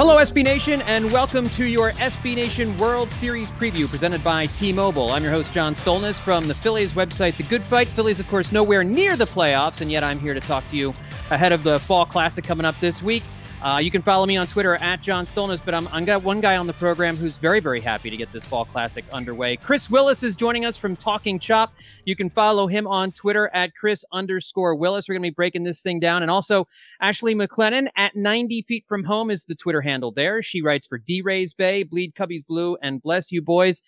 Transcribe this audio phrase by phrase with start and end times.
[0.00, 4.72] Hello, SB Nation, and welcome to your SB Nation World Series preview presented by T
[4.72, 5.10] Mobile.
[5.10, 7.86] I'm your host, John Stolnis from the Phillies website, The Good Fight.
[7.86, 10.94] Phillies, of course, nowhere near the playoffs, and yet I'm here to talk to you
[11.30, 13.22] ahead of the Fall Classic coming up this week.
[13.62, 16.40] Uh, you can follow me on Twitter at John Stolnis, but I'm, I've got one
[16.40, 19.56] guy on the program who's very, very happy to get this Fall Classic underway.
[19.56, 21.74] Kris Willis is joining us from Talking Chop.
[22.06, 25.08] You can follow him on Twitter at Kris underscore Willis.
[25.08, 26.22] We're going to be breaking this thing down.
[26.22, 26.66] And also,
[27.02, 30.40] Ashley MacLennon at 90 Feet From Home is the Twitter handle there.
[30.40, 33.82] She writes for D Rays Bay, Bleed Cubbies Blue, and Bless You Boys.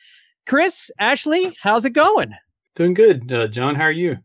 [0.44, 2.34] Kris, Ashley, how's it going?
[2.74, 3.76] Doing good, uh, John.
[3.76, 4.18] How are you?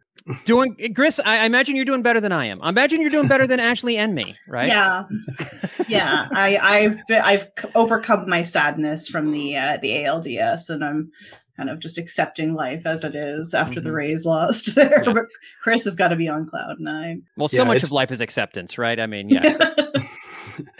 [0.46, 2.62] Doing Kris, I, I, imagine you're doing better than I am.
[2.62, 4.68] I imagine you're doing better than Ashley and me, right?
[4.68, 5.04] Yeah,
[5.88, 6.28] yeah.
[6.32, 11.12] I, I've I've overcome my sadness from the uh, the ALDS, and I'm
[11.56, 13.88] kind of just accepting life as it is after mm-hmm.
[13.88, 15.04] the Rays lost there.
[15.06, 15.14] Yeah.
[15.14, 15.26] But
[15.62, 17.24] Kris has got to be on cloud nine.
[17.38, 19.00] Well, so yeah, much of life is acceptance, right?
[19.00, 19.58] I mean, yeah.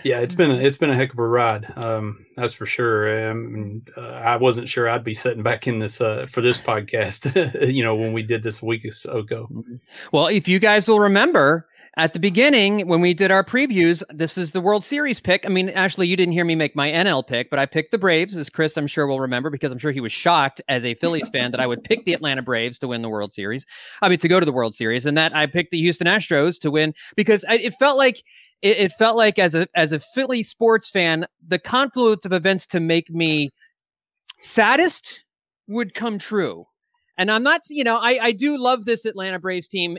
[0.08, 1.66] Yeah, it's been a, it's been a heck of a ride.
[1.76, 3.30] Um, that's for sure.
[3.30, 7.68] Um, uh, I wasn't sure I'd be sitting back in this uh, for this podcast.
[7.74, 9.50] you know, when we did this a week ago.
[9.52, 9.76] Mm-hmm.
[10.14, 14.38] Well, if you guys will remember, at the beginning when we did our previews this
[14.38, 17.26] is the world series pick i mean actually you didn't hear me make my nl
[17.26, 19.92] pick but i picked the braves as kris i'm sure will remember because i'm sure
[19.92, 22.88] he was shocked as a phillies fan that i would pick the atlanta braves to
[22.88, 23.66] win the world series
[24.02, 26.60] i mean to go to the world series and that i picked the houston astros
[26.60, 28.24] to win because I, it felt like
[28.62, 32.66] it, it felt like as a as a Philly sports fan, the confluence of events
[32.68, 33.52] to make me
[34.42, 35.26] saddest
[35.68, 36.66] would come true.
[37.18, 39.98] And I'm not, you know, I, I do love this Atlanta Braves team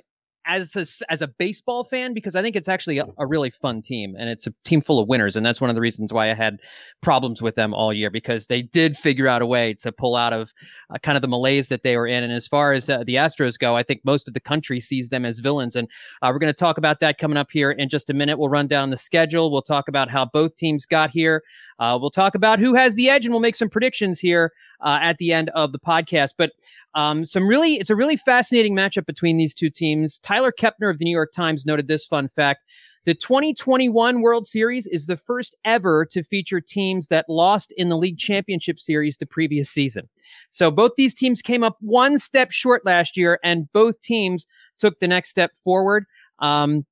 [0.49, 3.83] as a, as a baseball fan because I think it's actually a, a, really fun
[3.83, 6.31] team and it's a team full of winners and that's one of the reasons why
[6.31, 6.59] I had
[7.03, 10.33] problems with them all year because they did figure out a way to pull out
[10.33, 10.55] of
[10.93, 13.17] uh, kind of the malaise that they were in and as far as uh, the
[13.17, 15.87] Astros go I think most of the country sees them as villains and
[16.23, 18.39] uh, we're going to talk about that coming up here in just a minute.
[18.39, 19.53] We'll run down the schedule.
[19.53, 21.43] We'll talk about how both teams got here.
[21.79, 24.99] Uh, we'll talk about who has the edge and we'll make some predictions here uh,
[25.03, 26.51] at the end of the podcast but
[26.95, 30.19] um, some really, it's a really fascinating matchup between these two teams.
[30.19, 32.65] Tyler Kepner of the New York Times noted this fun fact.
[33.05, 37.97] The 2021 World Series is the first ever to feature teams that lost in the
[37.97, 40.09] league championship series the previous season.
[40.51, 44.47] So both these teams came up one step short last year, and both teams
[44.79, 46.05] took the next step forward.
[46.41, 46.85] Um,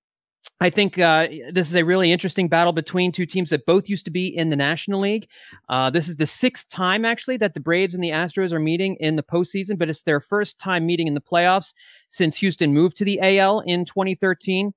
[0.59, 4.07] I think uh, this is a really interesting battle between two teams that both used
[4.07, 5.29] to be in the National League.
[5.69, 8.97] Uh, this is the sixth time, actually, that the Braves and the Astros are meeting
[8.97, 11.75] in the postseason, but it's their first time meeting in the playoffs
[12.09, 14.73] since Houston moved to the AL in 2013.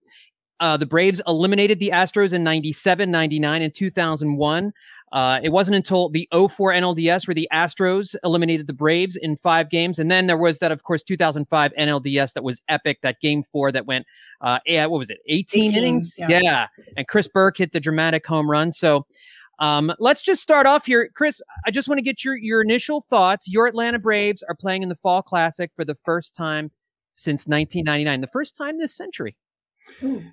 [0.59, 4.73] Uh, the Braves eliminated the Astros in 97, 99, and 2001.
[5.11, 9.69] Uh, it wasn't until the 04 NLDS where the Astros eliminated the Braves in five
[9.69, 9.97] games.
[9.97, 13.71] And then there was that, of course, 2005 NLDS that was epic, that game four
[13.71, 14.05] that went,
[14.41, 16.15] uh, what was it, 18, 18 innings?
[16.17, 16.39] Yeah.
[16.43, 16.67] yeah.
[16.95, 18.71] And Chris Burke hit the dramatic home run.
[18.71, 19.07] So
[19.57, 21.09] um, let's just start off here.
[21.15, 23.47] Kris, I just want to get your, your initial thoughts.
[23.47, 26.71] Your Atlanta Braves are playing in the Fall Classic for the first time
[27.13, 29.35] since 1999, the first time this century.
[30.03, 30.23] Ooh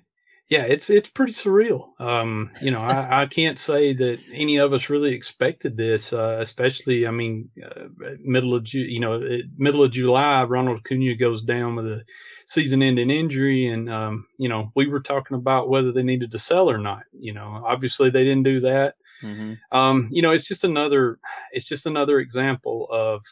[0.49, 1.99] yeah, it's it's pretty surreal.
[1.99, 6.13] Um, you know, I, I, can't say that any of us really expected this.
[6.13, 7.87] Uh, especially, I mean, uh,
[8.23, 9.21] middle of Ju- you know,
[9.57, 12.05] middle of July, Ronald Acuna goes down with a
[12.45, 16.69] season-ending injury, and um, you know, we were talking about whether they needed to sell
[16.69, 17.03] or not.
[17.11, 18.95] You know, obviously they didn't do that.
[19.21, 19.77] Mm-hmm.
[19.77, 21.19] Um, you know, it's just another
[21.51, 23.25] it's just another example of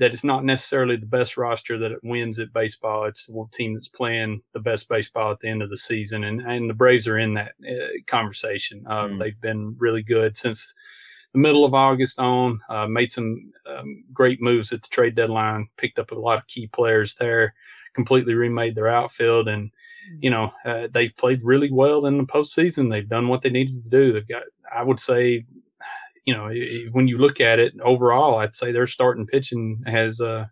[0.00, 3.04] that it's not necessarily the best roster that it wins at baseball.
[3.04, 6.40] It's the team that's playing the best baseball at the end of the season, and
[6.40, 8.82] and the Braves are in that uh, conversation.
[8.86, 9.18] Uh, mm.
[9.18, 10.74] They've been really good since
[11.34, 12.60] the middle of August on.
[12.70, 15.68] Uh, made some um, great moves at the trade deadline.
[15.76, 17.54] Picked up a lot of key players there.
[17.92, 19.70] Completely remade their outfield, and
[20.18, 22.90] you know uh, they've played really well in the postseason.
[22.90, 24.14] They've done what they needed to do.
[24.14, 24.44] They've got,
[24.74, 25.44] I would say,
[26.24, 26.50] you know,
[26.92, 30.46] when you look at it overall, I'd say their starting pitching has uh,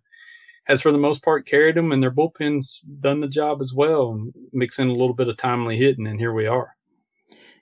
[0.65, 4.11] has for the most part carried them, and their bullpen's done the job as well,
[4.11, 6.75] and mix in a little bit of timely hitting, and here we are.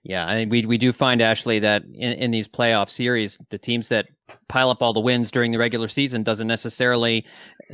[0.02, 3.58] Yeah, I mean, we we do find Ashley that in, in these playoff series, the
[3.58, 4.06] teams that
[4.48, 7.24] pile up all the wins during the regular season doesn't necessarily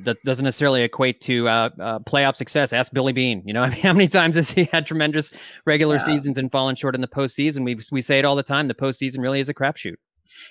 [0.05, 2.73] that doesn't necessarily equate to uh, uh, playoff success.
[2.73, 3.43] Ask Billy Beane.
[3.45, 5.31] You know, I mean, how many times has he had tremendous
[5.67, 6.05] regular yeah.
[6.05, 7.65] seasons and fallen short in the postseason?
[7.65, 8.69] We we say it all the time.
[8.69, 9.97] The postseason really is a crapshoot.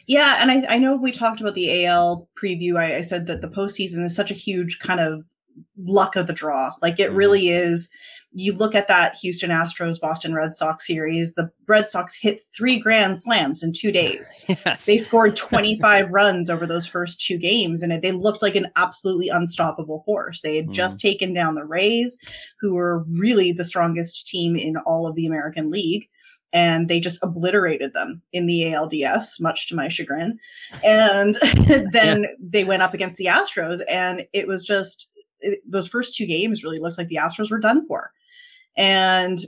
[0.07, 2.77] Yeah, and I, I know we talked about the AL preview.
[2.77, 5.23] I, I said that the postseason is such a huge kind of
[5.77, 6.71] luck of the draw.
[6.81, 7.17] Like it mm-hmm.
[7.17, 7.89] really is
[8.33, 12.79] you look at that Houston Astros Boston Red Sox series, the Red Sox hit three
[12.79, 14.43] grand slams in two days.
[14.65, 14.85] Yes.
[14.85, 19.29] They scored 25 runs over those first two games, and they looked like an absolutely
[19.29, 20.41] unstoppable force.
[20.41, 20.73] They had mm.
[20.73, 22.17] just taken down the Rays,
[22.59, 26.07] who were really the strongest team in all of the American League.
[26.53, 30.37] And they just obliterated them in the ALDS, much to my chagrin.
[30.83, 31.35] And
[31.91, 32.27] then yeah.
[32.39, 35.07] they went up against the Astros, and it was just
[35.39, 38.11] it, those first two games really looked like the Astros were done for
[38.77, 39.39] and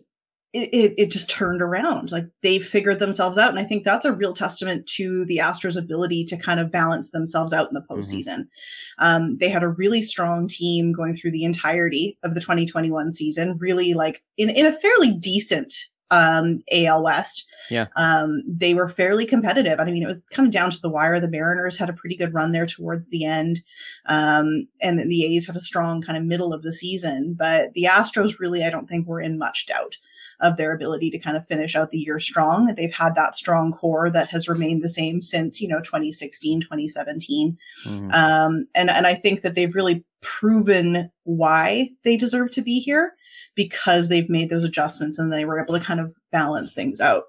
[0.53, 2.11] it, it, it, just turned around.
[2.11, 3.50] Like they figured themselves out.
[3.50, 7.09] And I think that's a real testament to the Astros' ability to kind of balance
[7.09, 7.95] themselves out in the mm-hmm.
[7.95, 8.38] postseason.
[8.38, 9.05] Mm-hmm.
[9.05, 13.57] Um, they had a really strong team going through the entirety of the 2021 season,
[13.57, 15.73] really like in, in a fairly decent
[16.13, 17.45] um, AL West.
[17.71, 17.88] Yeah.
[17.95, 19.80] Um, they were fairly competitive.
[19.80, 21.19] I mean, it was coming down to the wire.
[21.19, 23.62] The Mariners had a pretty good run there towards the end.
[24.06, 27.36] Um, and the A's had a strong kind of middle of the season.
[27.38, 29.98] But the Astros really, I don't think, were in much doubt
[30.39, 32.74] of their ability to kind of finish out the year strong.
[32.75, 37.57] They've had that strong core that has remained the same since, you know, 2016, 2017.
[37.86, 38.12] Mm-hmm.
[38.12, 43.13] Um, and, and I think that they've really proven why they deserve to be here
[43.55, 47.25] because they've made those adjustments and they were able to kind of balance things out.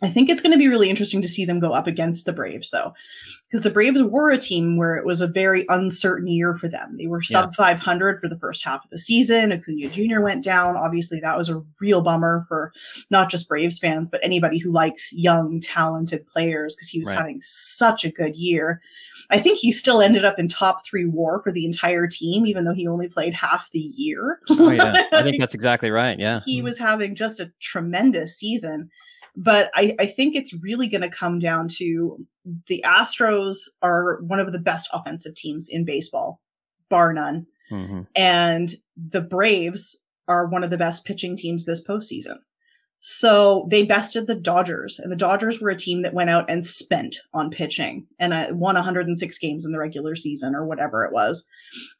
[0.00, 2.32] I think it's going to be really interesting to see them go up against the
[2.32, 2.94] Braves, though,
[3.44, 6.96] because the Braves were a team where it was a very uncertain year for them.
[6.96, 7.64] They were sub yeah.
[7.64, 9.50] 500 for the first half of the season.
[9.50, 10.20] Acuna Jr.
[10.20, 10.76] went down.
[10.76, 12.72] Obviously, that was a real bummer for
[13.10, 17.18] not just Braves fans, but anybody who likes young, talented players because he was right.
[17.18, 18.80] having such a good year.
[19.30, 22.64] I think he still ended up in top three war for the entire team, even
[22.64, 24.38] though he only played half the year.
[24.48, 25.06] Oh, yeah.
[25.12, 26.18] I think that's exactly right.
[26.18, 26.38] Yeah.
[26.44, 26.66] He mm-hmm.
[26.66, 28.90] was having just a tremendous season.
[29.40, 32.26] But I, I think it's really going to come down to
[32.66, 36.40] the Astros are one of the best offensive teams in baseball,
[36.88, 37.46] bar none.
[37.70, 38.02] Mm-hmm.
[38.16, 39.96] And the Braves
[40.26, 42.38] are one of the best pitching teams this postseason.
[43.00, 46.64] So they bested the Dodgers, and the Dodgers were a team that went out and
[46.64, 51.12] spent on pitching and uh, won 106 games in the regular season or whatever it
[51.12, 51.44] was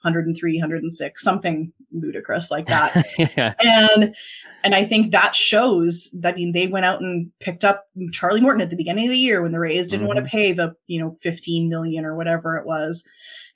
[0.03, 3.07] 103, 106, something ludicrous like that.
[3.19, 3.55] yeah.
[3.65, 4.17] And
[4.65, 6.15] and I think that shows.
[6.25, 9.19] I mean, they went out and picked up Charlie Morton at the beginning of the
[9.19, 10.15] year when the Rays didn't mm-hmm.
[10.15, 13.05] want to pay the you know 15 million or whatever it was,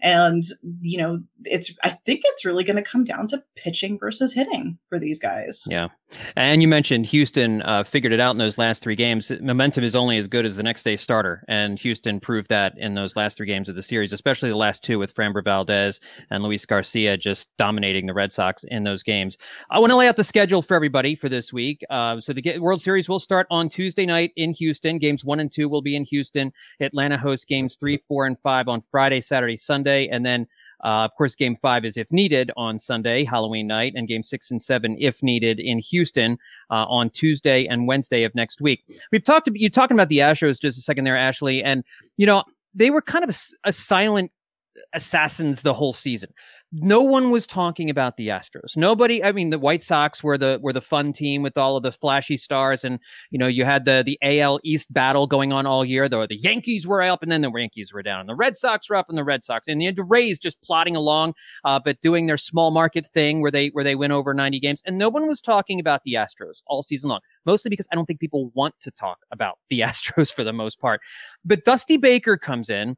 [0.02, 0.42] and,
[0.80, 4.76] you know, it's, I think it's really going to come down to pitching versus hitting
[4.88, 5.64] for these guys.
[5.68, 5.88] Yeah.
[6.36, 9.30] And you mentioned Houston uh, figured it out in those last three games.
[9.42, 11.44] Momentum is only as good as the next day starter.
[11.48, 14.82] And Houston proved that in those last three games of the series, especially the last
[14.82, 16.00] two with Framber Valdez
[16.30, 19.38] and Luis Garcia just dominating the Red Sox in those games.
[19.70, 21.84] I want to lay out the schedule for everybody for this week.
[21.90, 24.98] Uh, so the World Series will start on Tuesday night in Houston.
[24.98, 26.52] Games one and two will be in Houston.
[26.80, 29.82] Atlanta hosts games three, four, and five on Friday, Saturday, Sunday.
[29.82, 30.08] Sunday.
[30.14, 30.46] And then,
[30.84, 34.50] uh, of course, game five is if needed on Sunday, Halloween night, and game six
[34.50, 36.38] and seven, if needed, in Houston
[36.70, 38.84] uh, on Tuesday and Wednesday of next week.
[39.10, 41.62] We've talked about you talking about the Astros just a second there, Ashley.
[41.64, 41.84] And,
[42.16, 42.44] you know,
[42.74, 44.30] they were kind of a, a silent
[44.94, 46.30] assassins the whole season
[46.74, 48.76] no one was talking about the Astros.
[48.76, 51.82] Nobody, I mean, the White Sox were the were the fun team with all of
[51.82, 52.98] the flashy stars, and
[53.30, 56.08] you know, you had the the AL East battle going on all year.
[56.08, 58.88] Though the Yankees were up, and then the Yankees were down, and the Red Sox
[58.88, 61.78] were up, and the Red Sox, and you had the Rays just plodding along, uh,
[61.78, 64.96] but doing their small market thing where they where they win over ninety games, and
[64.96, 67.20] no one was talking about the Astros all season long.
[67.44, 70.80] Mostly because I don't think people want to talk about the Astros for the most
[70.80, 71.02] part.
[71.44, 72.96] But Dusty Baker comes in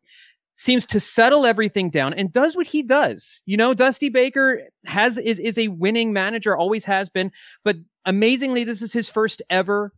[0.57, 3.43] seems to settle everything down and does what he does.
[3.47, 7.33] You know, Dusty Baker has is is a winning manager, always has been,
[7.65, 9.93] but amazingly, this is his first ever.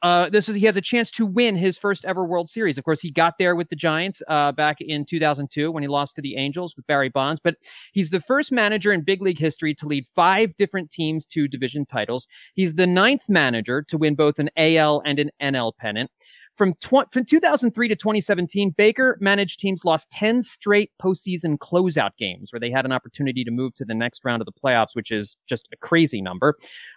[0.00, 2.78] Uh, this is he has a chance to win his first ever World Series.
[2.78, 6.14] Of course, he got there with the Giants uh, back in 2002 when he lost
[6.16, 7.40] to the Angels with Barry Bonds.
[7.42, 7.56] But
[7.92, 11.84] he's the first manager in big league history to lead five different teams to division
[11.84, 12.28] titles.
[12.54, 16.10] He's the ninth manager to win both an AL and an NL pennant.
[16.56, 22.52] From, tw- from 2003 to 2017, Baker managed teams lost 10 straight postseason closeout games
[22.52, 25.10] where they had an opportunity to move to the next round of the playoffs, which
[25.10, 26.56] is just a crazy number.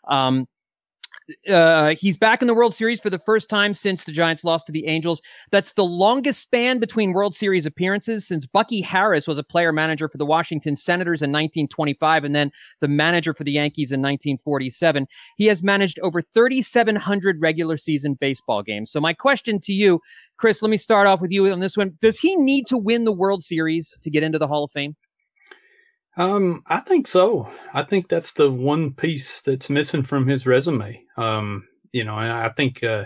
[0.09, 0.47] Um,
[1.49, 4.67] uh, he's back in the World Series for the first time since the Giants lost
[4.67, 5.21] to the Angels.
[5.51, 10.07] That's the longest span between World Series appearances since Bucky Harris was a player manager
[10.07, 12.51] for the Washington Senators in 1925 and then
[12.81, 15.07] the manager for the Yankees in 1947.
[15.37, 18.91] He has managed over 3,700 regular season baseball games.
[18.91, 20.01] So, my question to you,
[20.37, 21.97] Kris, let me start off with you on this one.
[22.01, 24.95] Does he need to win the World Series to get into the Hall of Fame?
[26.17, 27.49] Um, I think so.
[27.73, 31.03] I think that's the one piece that's missing from his resume.
[31.17, 33.05] Um, you know, and I think, uh,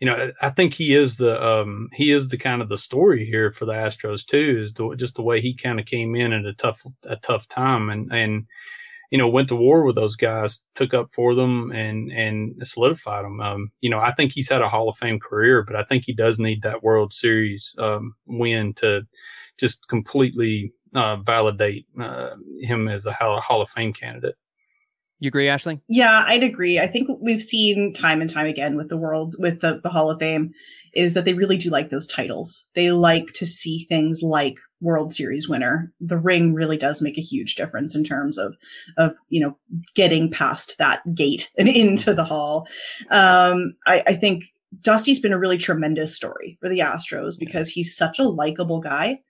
[0.00, 3.24] you know, I think he is the um, he is the kind of the story
[3.26, 4.58] here for the Astros too.
[4.60, 7.48] Is the, just the way he kind of came in at a tough a tough
[7.48, 8.46] time and and
[9.10, 13.24] you know went to war with those guys, took up for them and and solidified
[13.24, 13.40] them.
[13.40, 16.04] Um, you know, I think he's had a Hall of Fame career, but I think
[16.06, 19.02] he does need that World Series um, win to
[19.58, 24.36] just completely uh, validate uh, him as a Hall of Fame candidate.
[25.20, 25.80] You agree, Ashley?
[25.88, 26.78] Yeah, I'd agree.
[26.78, 30.10] I think we've seen time and time again with the world, with the, the Hall
[30.10, 30.52] of Fame,
[30.92, 32.68] is that they really do like those titles.
[32.74, 35.92] They like to see things like World Series winner.
[36.00, 38.54] The ring really does make a huge difference in terms of,
[38.98, 39.56] of you know,
[39.94, 42.66] getting past that gate and into the hall.
[43.10, 44.44] Um, I, I think
[44.82, 49.20] Dusty's been a really tremendous story for the Astros because he's such a likable guy.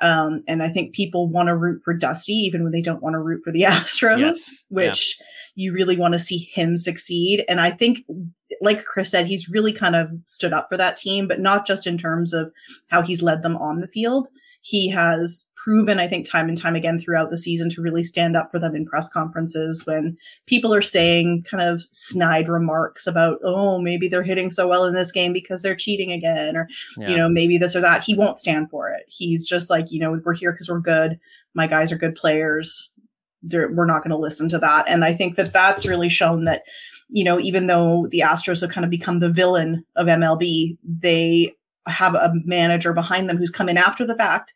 [0.00, 3.14] Um, and I think people want to root for Dusty even when they don't want
[3.14, 4.64] to root for the Astros, yes.
[4.68, 5.26] which yeah.
[5.64, 7.44] you really want to see him succeed.
[7.48, 8.00] And I think,
[8.60, 11.86] like Kris said, he's really kind of stood up for that team, but not just
[11.86, 12.52] in terms of
[12.88, 14.28] how he's led them on the field.
[14.62, 18.36] He has proven, I think, time and time again throughout the season to really stand
[18.36, 23.38] up for them in press conferences when people are saying kind of snide remarks about,
[23.44, 26.68] oh, maybe they're hitting so well in this game because they're cheating again, or,
[26.98, 27.10] yeah.
[27.10, 28.04] you know, maybe this or that.
[28.04, 29.04] He won't stand for it.
[29.08, 31.18] He's just like, you know, we're here because we're good.
[31.54, 32.90] My guys are good players.
[33.42, 34.86] They're, we're not going to listen to that.
[34.88, 36.62] And I think that that's really shown that,
[37.08, 41.54] you know, even though the Astros have kind of become the villain of MLB, they
[41.86, 44.54] have a manager behind them who's come in after the fact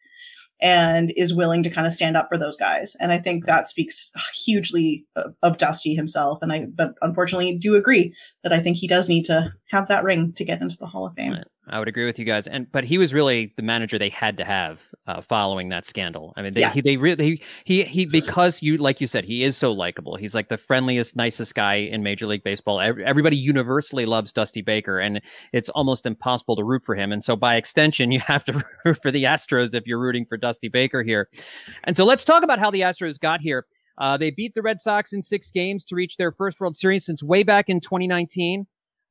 [0.60, 2.96] and is willing to kind of stand up for those guys.
[3.00, 6.40] And I think that speaks hugely of, of, Dusty himself.
[6.42, 8.12] And I, but unfortunately, do agree
[8.42, 11.06] that I think he does need to have that ring to get into the Hall
[11.06, 11.34] of Fame.
[11.34, 11.44] Right.
[11.70, 12.46] I would agree with you guys.
[12.46, 16.32] And but he was really the manager they had to have uh, following that scandal.
[16.36, 16.72] I mean, they yeah.
[16.72, 20.16] he, they really he he because you like you said he is so likable.
[20.16, 22.80] He's like the friendliest, nicest guy in Major League Baseball.
[22.80, 25.20] Everybody universally loves Dusty Baker, and
[25.52, 27.12] it's almost impossible to root for him.
[27.12, 30.36] And so by extension, you have to root for the Astros if you're rooting for
[30.36, 31.28] Dusty Baker here.
[31.84, 33.66] And so let's talk about how the Astros got here.
[33.98, 37.04] Uh, they beat the Red Sox in six games to reach their first World Series
[37.04, 38.66] since way back in 2019.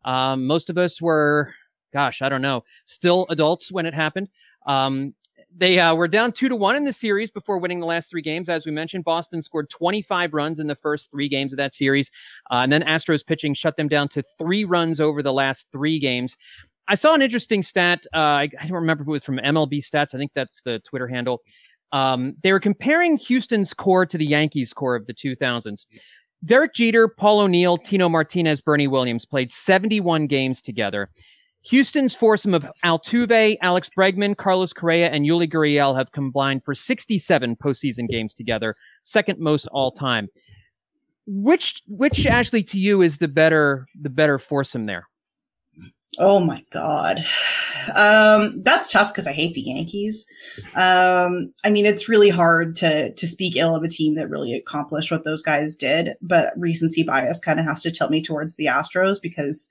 [0.05, 1.53] Um, most of us were
[1.97, 4.29] gosh, I don't know, still adults when it happened.
[4.67, 5.15] Um,
[5.55, 8.21] they uh, were down two to one in the series before winning the last three
[8.21, 8.49] games.
[8.49, 12.11] As we mentioned, Boston scored 25 runs in the first three games of that series.
[12.51, 15.97] Uh, and then Astros pitching shut them down to three runs over the last three
[15.97, 16.37] games.
[16.87, 18.05] I saw an interesting stat.
[18.13, 20.13] Uh, I, I, don't remember if it was from MLB Stats.
[20.13, 21.41] I think that's the Twitter handle.
[21.93, 25.87] Um, they were comparing Houston's core to the Yankees' core of the 2000s.
[26.45, 31.09] Derek Jeter, Paul O'Neill, Tino Martinez, Bernie Williams played 71 games together.
[31.63, 37.55] Houston's foursome of Altuve, Alex Bregman, Carlos Correa, and Yuli Gurriel have combined for 67
[37.57, 40.29] postseason games together, second most all time.
[41.25, 45.07] Which, which Ashley, to you is the better, the better foursome there?
[46.19, 47.23] Oh my god,
[47.93, 50.25] um, that's tough because I hate the Yankees.
[50.73, 54.55] Um, I mean, it's really hard to to speak ill of a team that really
[54.55, 58.55] accomplished what those guys did, but recency bias kind of has to tilt me towards
[58.55, 59.69] the Astros because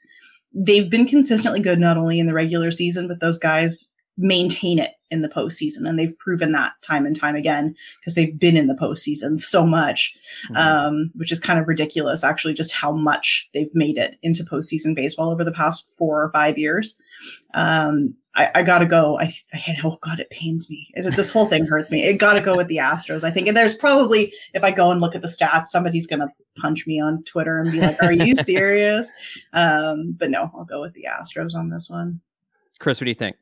[0.57, 4.93] they've been consistently good not only in the regular season, but those guys maintain it
[5.11, 5.87] in the postseason.
[5.87, 9.67] And they've proven that time and time again because they've been in the postseason so
[9.67, 10.15] much,
[10.51, 10.57] mm-hmm.
[10.57, 14.95] um, which is kind of ridiculous, actually, just how much they've made it into postseason
[14.95, 16.97] baseball over the past four or five years.
[17.55, 19.19] Um, I, I, gotta go.
[19.19, 20.89] I, I, oh god, it pains me.
[20.95, 22.05] It, this whole thing hurts me.
[22.05, 23.25] It gotta go with the Astros.
[23.25, 26.29] I think, and there's probably if I go and look at the stats, somebody's gonna
[26.59, 29.11] punch me on Twitter and be like, "Are you serious?"
[29.55, 32.21] um, but no, I'll go with the Astros on this one.
[32.79, 33.37] Kris, what do you think?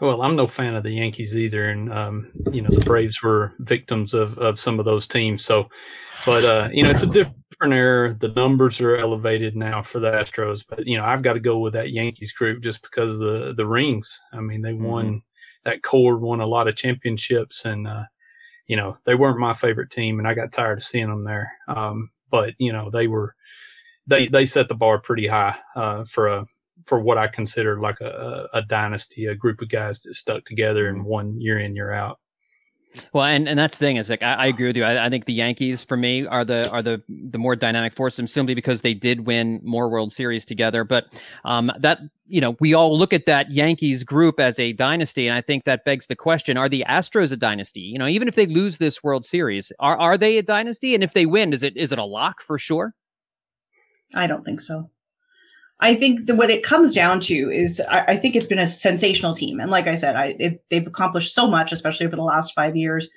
[0.00, 3.54] Well, I'm no fan of the Yankees either, and um, you know the Braves were
[3.60, 5.44] victims of of some of those teams.
[5.44, 5.68] So,
[6.26, 8.14] but uh, you know it's a different era.
[8.14, 11.58] The numbers are elevated now for the Astros, but you know I've got to go
[11.58, 14.18] with that Yankees group just because the the rings.
[14.32, 15.16] I mean, they won mm-hmm.
[15.64, 18.04] that core won a lot of championships, and uh,
[18.66, 21.52] you know they weren't my favorite team, and I got tired of seeing them there.
[21.68, 23.36] Um, but you know they were
[24.06, 26.46] they they set the bar pretty high uh, for a
[26.86, 30.88] for what I consider like a, a dynasty, a group of guys that stuck together
[30.88, 31.08] and mm-hmm.
[31.08, 32.18] one year in, year out.
[33.12, 34.84] Well, and, and that's the thing is like I, I agree with you.
[34.84, 38.18] I, I, think the Yankees for me are the are the the more dynamic force,
[38.18, 40.84] and simply because they did win more World Series together.
[40.84, 41.06] But
[41.44, 45.36] um, that you know we all look at that Yankees group as a dynasty, and
[45.36, 47.80] I think that begs the question: Are the Astros a dynasty?
[47.80, 50.94] You know, even if they lose this World Series, are are they a dynasty?
[50.94, 52.94] And if they win, is it is it a lock for sure?
[54.14, 54.90] I don't think so.
[55.82, 58.68] I think that what it comes down to is I, I, think it's been a
[58.68, 62.22] sensational team, and like I said, I it, they've accomplished so much, especially over the
[62.22, 63.08] last five years.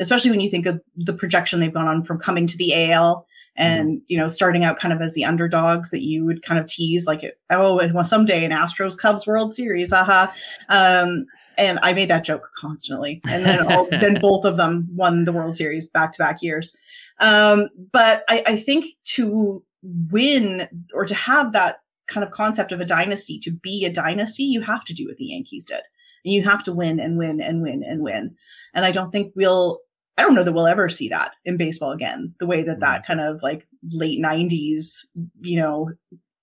[0.00, 3.24] Especially when you think of the projection they've gone on from coming to the AL
[3.56, 4.04] and mm-hmm.
[4.08, 7.06] you know starting out kind of as the underdogs that you would kind of tease
[7.06, 10.34] like oh well someday an Astros Cubs World Series, aha.
[10.68, 11.26] Um,
[11.56, 15.32] and I made that joke constantly, and then all, then both of them won the
[15.32, 16.74] World Series back to back years.
[17.20, 19.62] Um, but I, I think to
[20.10, 24.44] win or to have that kind of concept of a dynasty to be a dynasty,
[24.44, 25.82] you have to do what the Yankees did.
[26.24, 28.34] And you have to win and win and win and win.
[28.72, 29.80] And I don't think we'll,
[30.16, 33.06] I don't know that we'll ever see that in baseball again, the way that that
[33.06, 35.04] kind of like late 90s,
[35.40, 35.90] you know,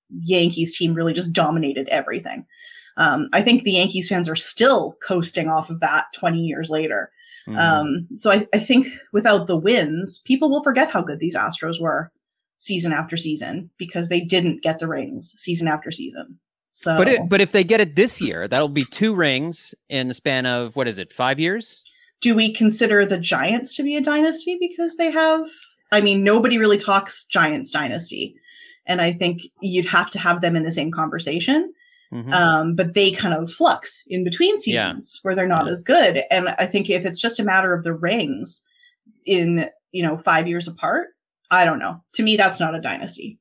[0.10, 2.46] Yankees team really just dominated everything.
[2.98, 7.12] Um, I think the Yankees fans are still coasting off of that 20 years later.
[7.48, 7.58] Mm-hmm.
[7.58, 11.82] Um, so I, I think without the wins, people will forget how good these Astros
[11.82, 12.12] were
[12.62, 16.39] season after season because they didn't get the rings season after season.
[16.74, 20.08] So, but it, but if they get it this year, that'll be two rings in
[20.08, 21.84] the span of what is it, five years?
[22.22, 25.48] Do we consider the Giants to be a dynasty because they have?
[25.91, 28.36] I mean, nobody really talks Giants dynasty,
[28.86, 31.74] and I think you'd have to have them in the same conversation.
[32.13, 32.32] Mm-hmm.
[32.32, 35.20] Um, but they kind of flux in between seasons yeah.
[35.24, 35.72] where they're not yeah.
[35.72, 36.24] as good.
[36.30, 38.63] And I think if it's just a matter of the rings
[39.25, 41.08] in you know five years apart,
[41.51, 42.01] I don't know.
[42.13, 43.38] To me, that's not a dynasty.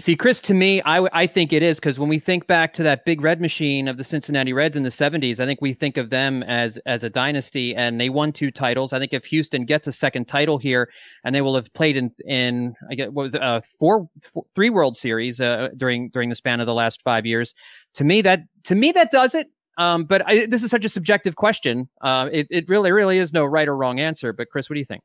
[0.00, 2.82] See, Kris, to me, I, I think it is because when we think back to
[2.82, 5.96] that big red machine of the Cincinnati Reds in the 70s, I think we think
[5.96, 8.92] of them as as a dynasty and they won two titles.
[8.92, 10.90] I think if Houston gets a second title here
[11.22, 14.96] and they will have played in in I get what uh, four, four three World
[14.96, 17.54] Series uh, during during the span of the last 5 years,
[17.94, 19.46] to me that to me that does it.
[19.76, 21.88] Um, but I, this is such a subjective question.
[22.00, 24.32] Uh, it, it really, really is no right or wrong answer.
[24.32, 25.04] But Kris, what do you think?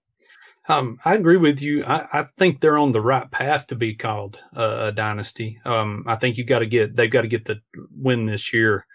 [0.67, 1.83] Um, I agree with you.
[1.83, 5.59] I, I, think they're on the right path to be called uh, a dynasty.
[5.65, 7.59] Um, I think you got to get they've got to get the
[7.91, 8.85] win this year.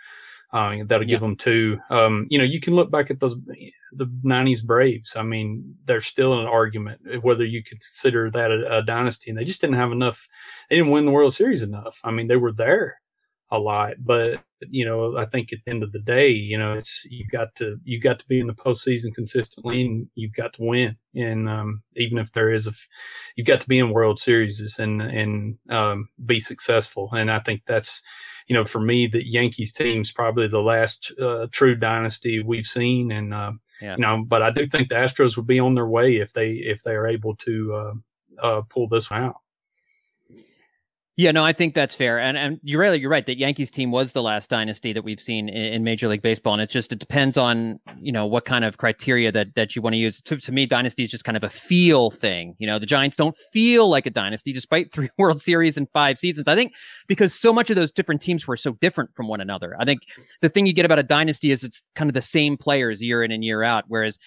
[0.51, 1.11] Uh, that'll yeah.
[1.11, 1.79] give them two.
[1.91, 3.37] Um, you know, you can look back at those
[3.93, 5.15] the '90s Braves.
[5.15, 9.45] I mean, there's still an argument whether you consider that a, a dynasty, and they
[9.45, 10.27] just didn't have enough.
[10.71, 12.01] They didn't win the World Series enough.
[12.03, 13.03] I mean, they were there,
[13.51, 13.95] a lot.
[13.99, 17.25] But you know, I think at the end of the day, you know, it's you
[17.31, 20.97] got to you got to be in the postseason consistently, and you've got to win.
[21.15, 22.73] And um, even if there is a,
[23.37, 27.11] you've got to be in World Series and and um, be successful.
[27.13, 28.03] And I think that's
[28.49, 33.13] you know, for me, the Yankees team's probably the last uh, true dynasty we've seen.
[33.13, 33.97] And uh, yeah.
[33.97, 36.53] you know, but I do think the Astros would be on their way if they
[36.53, 39.37] if they are able to uh, uh pull this one out.
[41.19, 43.01] Yeah, no, I think that's fair, and and you're right.
[43.01, 43.27] You're right.
[43.27, 46.53] That Yankees team was the last dynasty that we've seen in, in, Major League Baseball,
[46.53, 49.83] and it just it depends on you know what kind of criteria that that you
[49.83, 50.23] want to use.
[50.23, 52.55] To, to me, dynasty is just kind of a feel thing.
[52.59, 56.19] You know, the Giants don't feel like a dynasty despite three World Series and five
[56.19, 56.47] seasons.
[56.47, 56.73] I think
[57.09, 59.75] because so much of those different teams were so different from one another.
[59.81, 60.03] I think
[60.41, 63.25] the thing you get about a dynasty is it's kind of the same players year
[63.25, 63.87] in and year out.
[63.89, 64.21] Whereas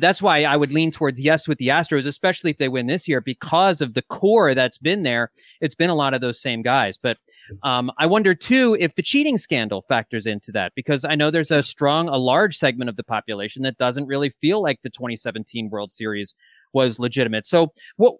[0.00, 3.06] that's why I would lean towards yes with the Astros, especially if they win this
[3.06, 5.30] year, because of the core that's been there.
[5.60, 6.96] It's been a lot of those same guys.
[6.96, 7.18] But
[7.62, 11.50] um, I wonder too if the cheating scandal factors into that, because I know there's
[11.50, 15.70] a strong, a large segment of the population that doesn't really feel like the 2017
[15.70, 16.34] World Series
[16.72, 17.46] was legitimate.
[17.46, 18.16] So what?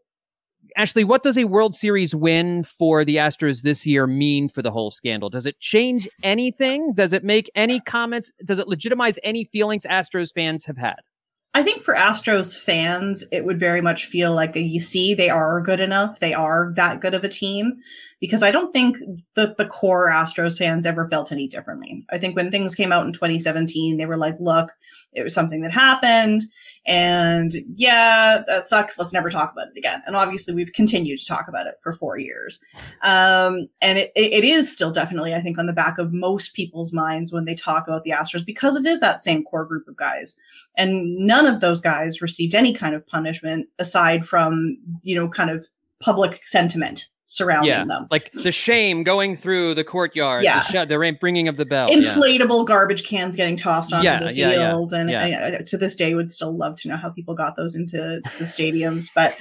[0.76, 4.72] Ashley, what does a World Series win for the Astros this year mean for the
[4.72, 5.30] whole scandal?
[5.30, 6.92] Does it change anything?
[6.92, 8.32] Does it make any comments?
[8.44, 10.96] Does it legitimize any feelings Astros fans have had?
[11.56, 15.30] I think for Astros fans, it would very much feel like a you see they
[15.30, 16.20] are good enough.
[16.20, 17.78] They are that good of a team
[18.20, 18.96] because I don't think
[19.34, 22.04] the, the core Astros fans ever felt any differently.
[22.10, 24.72] I think when things came out in 2017, they were like, look,
[25.12, 26.42] it was something that happened.
[26.86, 28.98] And yeah, that sucks.
[28.98, 30.02] Let's never talk about it again.
[30.06, 32.60] And obviously, we've continued to talk about it for four years.
[33.02, 36.92] Um, and it, it is still definitely, I think, on the back of most people's
[36.92, 39.96] minds when they talk about the Astros because it is that same core group of
[39.96, 40.38] guys.
[40.76, 45.50] And none of those guys received any kind of punishment aside from, you know, kind
[45.50, 45.66] of
[45.98, 48.06] public sentiment surrounding yeah, them.
[48.10, 50.60] Like the shame going through the courtyard, yeah.
[50.60, 51.88] the, sh- the bringing of the bell.
[51.88, 52.68] Inflatable yeah.
[52.68, 54.92] garbage cans getting tossed onto yeah, the field.
[54.92, 58.20] And I, to this day would still love to know how people got those into
[58.38, 59.36] the stadiums, but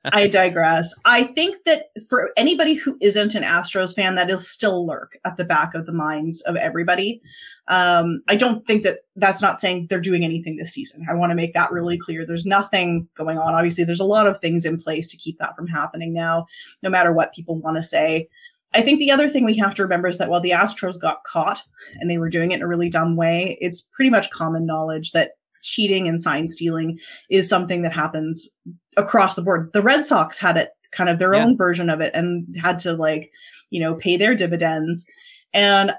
[0.04, 0.92] I digress.
[1.04, 5.36] I think that for anybody who isn't an Astros fan, that is still lurk at
[5.36, 7.22] the back of the minds of everybody.
[7.68, 11.06] Um, I don't think that that's not saying they're doing anything this season.
[11.08, 12.26] I want to make that really clear.
[12.26, 13.54] There's nothing going on.
[13.54, 16.46] Obviously, there's a lot of things in place to keep that from happening now,
[16.82, 18.28] no matter what people want to say.
[18.74, 21.24] I think the other thing we have to remember is that while the Astros got
[21.24, 21.62] caught
[22.00, 25.12] and they were doing it in a really dumb way, it's pretty much common knowledge
[25.12, 26.98] that cheating and sign stealing
[27.30, 28.48] is something that happens
[28.96, 29.70] across the board.
[29.72, 31.44] The Red Sox had it kind of their yeah.
[31.44, 33.30] own version of it and had to like,
[33.70, 35.04] you know, pay their dividends.
[35.52, 35.92] And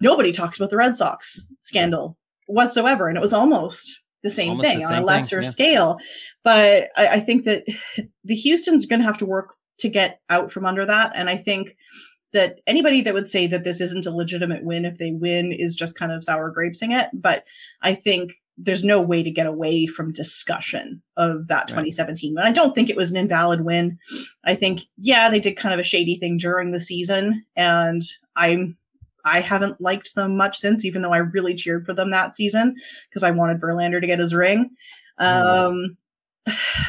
[0.00, 3.08] nobody talks about the Red Sox scandal whatsoever.
[3.08, 5.50] And it was almost the same almost thing the on a lesser thing, yeah.
[5.50, 5.98] scale.
[6.42, 7.64] But I, I think that
[8.24, 11.12] the Houston's going to have to work to get out from under that.
[11.14, 11.76] And I think
[12.32, 15.76] that anybody that would say that this isn't a legitimate win if they win is
[15.76, 17.08] just kind of sour grapesing it.
[17.12, 17.44] But
[17.82, 22.42] I think there's no way to get away from discussion of that 2017 right.
[22.42, 22.48] win.
[22.48, 23.98] I don't think it was an invalid win.
[24.44, 28.02] I think, yeah, they did kind of a shady thing during the season, and
[28.36, 28.76] I'm
[29.24, 32.74] I haven't liked them much since, even though I really cheered for them that season
[33.08, 34.70] because I wanted Verlander to get his ring.
[35.20, 35.26] Mm.
[35.26, 35.96] Um,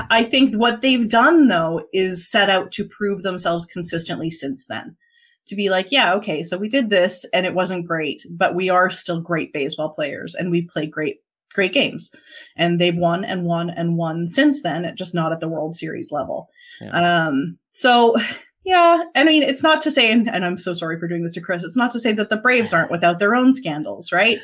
[0.10, 4.96] I think what they've done though is set out to prove themselves consistently since then.
[5.48, 8.70] To be like, yeah, okay, so we did this and it wasn't great, but we
[8.70, 11.18] are still great baseball players and we play great,
[11.54, 12.12] great games.
[12.58, 16.12] And they've won and won and won since then, just not at the World Series
[16.12, 16.50] level.
[16.82, 17.28] Yeah.
[17.28, 18.16] Um, so
[18.66, 21.34] yeah, I mean, it's not to say, and, and I'm so sorry for doing this
[21.34, 24.40] to Kris, it's not to say that the Braves aren't without their own scandals, right?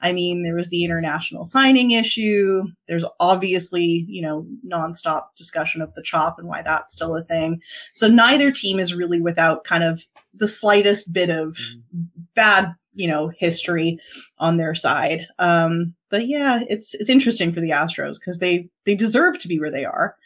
[0.00, 2.64] I mean, there was the international signing issue.
[2.88, 7.62] There's obviously, you know, nonstop discussion of the chop and why that's still a thing.
[7.92, 12.02] So neither team is really without kind of the slightest bit of mm-hmm.
[12.34, 13.98] bad, you know, history
[14.38, 15.26] on their side.
[15.38, 19.58] Um, but yeah, it's it's interesting for the Astros because they they deserve to be
[19.58, 20.16] where they are.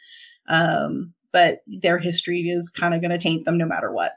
[0.47, 4.13] Um, but their history is kind of going to taint them no matter what.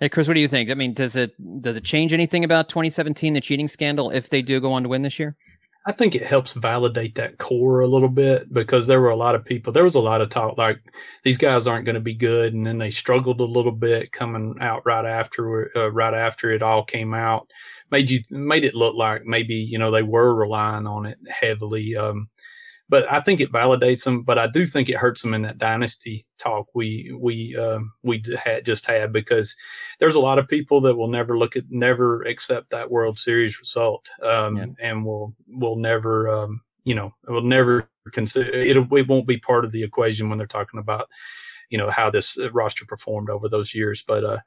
[0.00, 0.70] Hey Kris, what do you think?
[0.70, 4.42] I mean, does it does it change anything about 2017, the cheating scandal, if they
[4.42, 5.36] do go on to win this year?
[5.88, 9.34] I think it helps validate that core a little bit because there were a lot
[9.34, 9.72] of people.
[9.72, 10.80] There was a lot of talk like
[11.24, 14.56] these guys aren't going to be good, and then they struggled a little bit coming
[14.60, 17.50] out right after uh, right after it all came out.
[17.90, 21.96] Made you made it look like maybe you know they were relying on it heavily.
[21.96, 22.28] Um,
[22.88, 24.22] but I think it validates them.
[24.22, 28.22] But I do think it hurts them in that dynasty talk we we uh, we
[28.42, 29.54] had just had because
[30.00, 33.58] there's a lot of people that will never look at never accept that World Series
[33.58, 34.66] result, um, yeah.
[34.80, 38.76] and will will never um, you know will never consider it.
[38.76, 41.08] It won't be part of the equation when they're talking about
[41.70, 44.02] you know how this roster performed over those years.
[44.06, 44.38] But uh,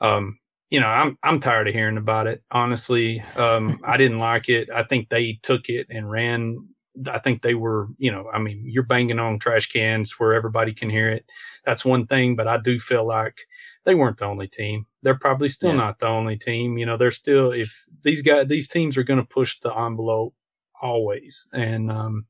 [0.00, 0.38] um,
[0.70, 2.42] you know, I'm I'm tired of hearing about it.
[2.50, 4.70] Honestly, um, I didn't like it.
[4.70, 6.66] I think they took it and ran
[7.06, 10.74] I think they were, you know, I mean, you're banging on trash cans where everybody
[10.74, 11.24] can hear it.
[11.64, 13.46] That's one thing, but I do feel like
[13.84, 14.86] they weren't the only team.
[15.02, 15.76] They're probably still yeah.
[15.76, 16.78] not the only team.
[16.78, 20.34] You know, they're still if these guys these teams are going to push the envelope
[20.80, 22.26] always, and um,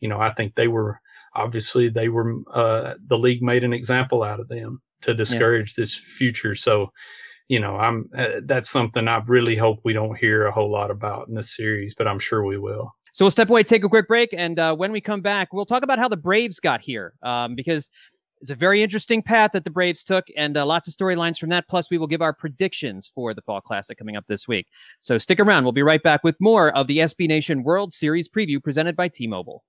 [0.00, 1.00] you know, I think they were
[1.34, 5.82] obviously they were uh, the league made an example out of them to discourage yeah.
[5.82, 6.54] this future.
[6.54, 6.92] So,
[7.48, 10.90] you know, I'm uh, that's something I really hope we don't hear a whole lot
[10.90, 12.92] about in this series, but I'm sure we will.
[13.12, 15.66] So we'll step away, take a quick break, and uh, when we come back, we'll
[15.66, 17.90] talk about how the Braves got here um, because
[18.40, 21.50] it's a very interesting path that the Braves took, and uh, lots of storylines from
[21.50, 21.68] that.
[21.68, 24.66] Plus, we will give our predictions for the Fall Classic coming up this week.
[24.98, 25.62] So stick around.
[25.62, 29.08] We'll be right back with more of the SB Nation World Series preview presented by
[29.08, 29.62] T-Mobile.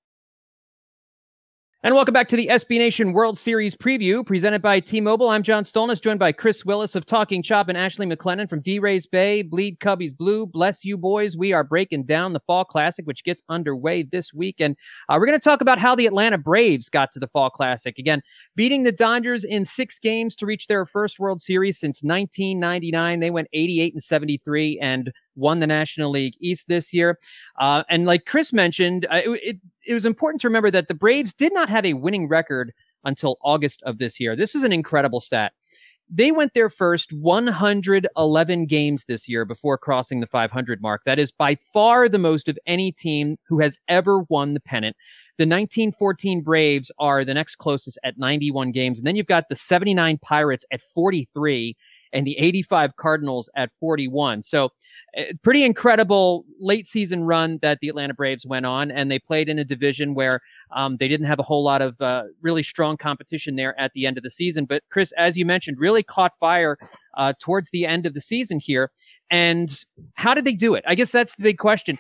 [1.86, 5.28] And welcome back to the SB Nation World Series preview presented by T-Mobile.
[5.28, 9.06] I'm John Stolnis, joined by Kris Willis of Talking Chop and Ashley MacLennon from D-Rays
[9.06, 9.41] Bay.
[9.41, 10.46] Bleed Cubbies Blue.
[10.46, 11.36] Bless you, boys.
[11.36, 14.62] We are breaking down the Fall Classic, which gets underway this week.
[14.62, 14.78] And
[15.10, 18.00] uh, we're going to talk about how the Atlanta Braves got to the Fall Classic.
[18.00, 18.22] Again,
[18.56, 23.19] beating the Dodgers in six games to reach their first World Series since 1999.
[23.19, 27.19] They went 88 and 73 and won the National League East this year.
[27.60, 30.93] Uh, and like Kris mentioned, uh, it, it, it was important to remember that the
[30.93, 34.36] Braves did not have a winning record until August of this year.
[34.36, 35.54] This is an incredible stat.
[36.10, 41.02] They went their first 111 games this year before crossing the 500 mark.
[41.06, 44.96] That is by far the most of any team who has ever won the pennant.
[45.38, 49.00] The 1914 Braves are the next closest at 91 games.
[49.00, 51.76] And then you've got the 79 Pirates at 43
[52.13, 54.43] and the 85 Cardinals at 41.
[54.43, 54.69] So,
[55.17, 59.49] uh, pretty incredible late season run that the Atlanta Braves went on, and they played
[59.49, 60.39] in a division where
[60.71, 64.06] um, they didn't have a whole lot of uh, really strong competition there at the
[64.06, 64.65] end of the season.
[64.65, 66.78] But Kris, as you mentioned, really caught fire
[67.17, 68.91] uh, towards the end of the season here.
[69.30, 70.84] And how did they do it?
[70.88, 71.97] I guess that's the big question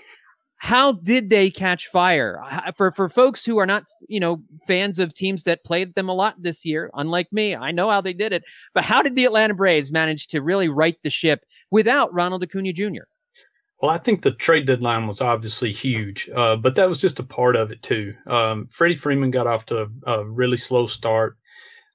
[0.63, 2.41] how did they catch fire
[2.77, 6.13] for for folks who are not you know fans of teams that played them a
[6.13, 9.25] lot this year unlike me i know how they did it but how did the
[9.25, 13.03] atlanta braves manage to really right the ship without ronald acuna jr
[13.81, 17.23] Well, I think the trade deadline was obviously huge, uh, but that was just a
[17.23, 18.13] part of it too.
[18.27, 21.35] Um, Freddie Freeman got off to a, a really slow start.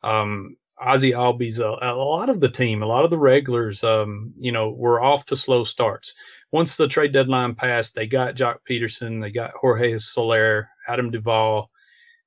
[0.02, 4.32] Um, Ozzie Albies, a, a, lot of the team, a lot of the regulars, um,
[4.38, 6.14] you know, were off to slow starts.
[6.52, 11.70] Once the trade deadline passed, they got Joc Pederson, they got Jorge Soler, Adam Duvall,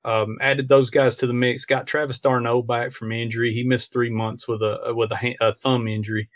[0.04, 1.64] um, added those guys to the mix.
[1.64, 3.52] Got Travis d'Arnaud back from injury.
[3.52, 6.28] He missed three months with a with a, a thumb injury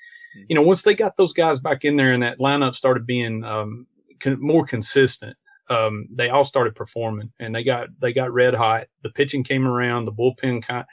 [0.49, 3.45] you know, once they got those guys back in there and that lineup started being
[3.45, 3.87] um,
[4.21, 5.37] con- more consistent,
[5.69, 8.87] um, they all started performing and they got they got red hot.
[9.03, 10.85] The pitching came around, the bullpen kind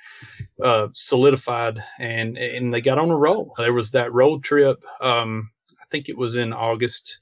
[0.64, 3.54] uh, solidified, and and they got on a roll.
[3.58, 4.84] There was that road trip.
[5.02, 7.20] Um, I think it was in August,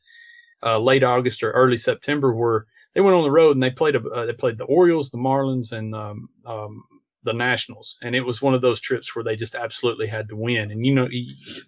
[0.64, 3.96] uh, late August or early September, where they went on the road and they played
[3.96, 6.84] a, uh, they played the Orioles, the Marlins, and um, um,
[7.24, 10.36] the Nationals, and it was one of those trips where they just absolutely had to
[10.36, 10.72] win.
[10.72, 11.08] And you know,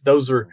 [0.04, 0.48] those are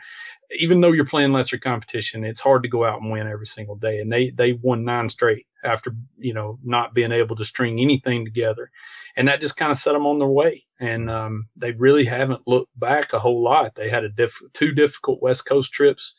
[0.59, 3.77] even though you're playing lesser competition, it's hard to go out and win every single
[3.77, 4.01] day.
[4.01, 8.25] And they they won nine straight after you know not being able to string anything
[8.25, 8.71] together,
[9.17, 10.65] and that just kind of set them on their way.
[10.79, 13.75] And um, they really haven't looked back a whole lot.
[13.75, 16.15] They had a diff- two difficult West Coast trips.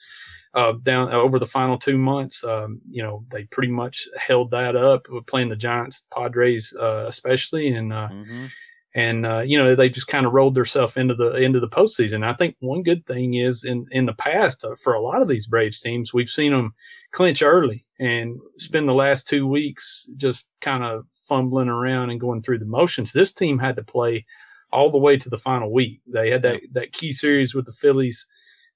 [0.53, 4.51] Uh, down uh, over the final two months, um, you know, they pretty much held
[4.51, 8.47] that up playing the Giants, Padres, uh, especially, and uh, mm-hmm
[8.93, 12.25] and uh, you know they just kind of rolled themselves into the into the postseason.
[12.25, 15.27] I think one good thing is in in the past uh, for a lot of
[15.27, 16.73] these Braves teams, we've seen them
[17.11, 22.41] clinch early and spend the last two weeks just kind of fumbling around and going
[22.41, 23.13] through the motions.
[23.13, 24.25] This team had to play
[24.71, 26.01] all the way to the final week.
[26.07, 28.25] They had that that key series with the Phillies.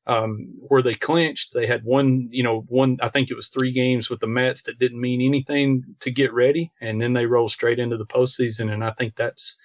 [0.08, 1.56] Um, where they clinched.
[1.56, 4.62] They had one, you know, one, I think it was three games with the Mets
[4.62, 6.72] that didn't mean anything to get ready.
[6.80, 8.72] And then they rolled straight into the postseason.
[8.72, 9.58] And I think that's,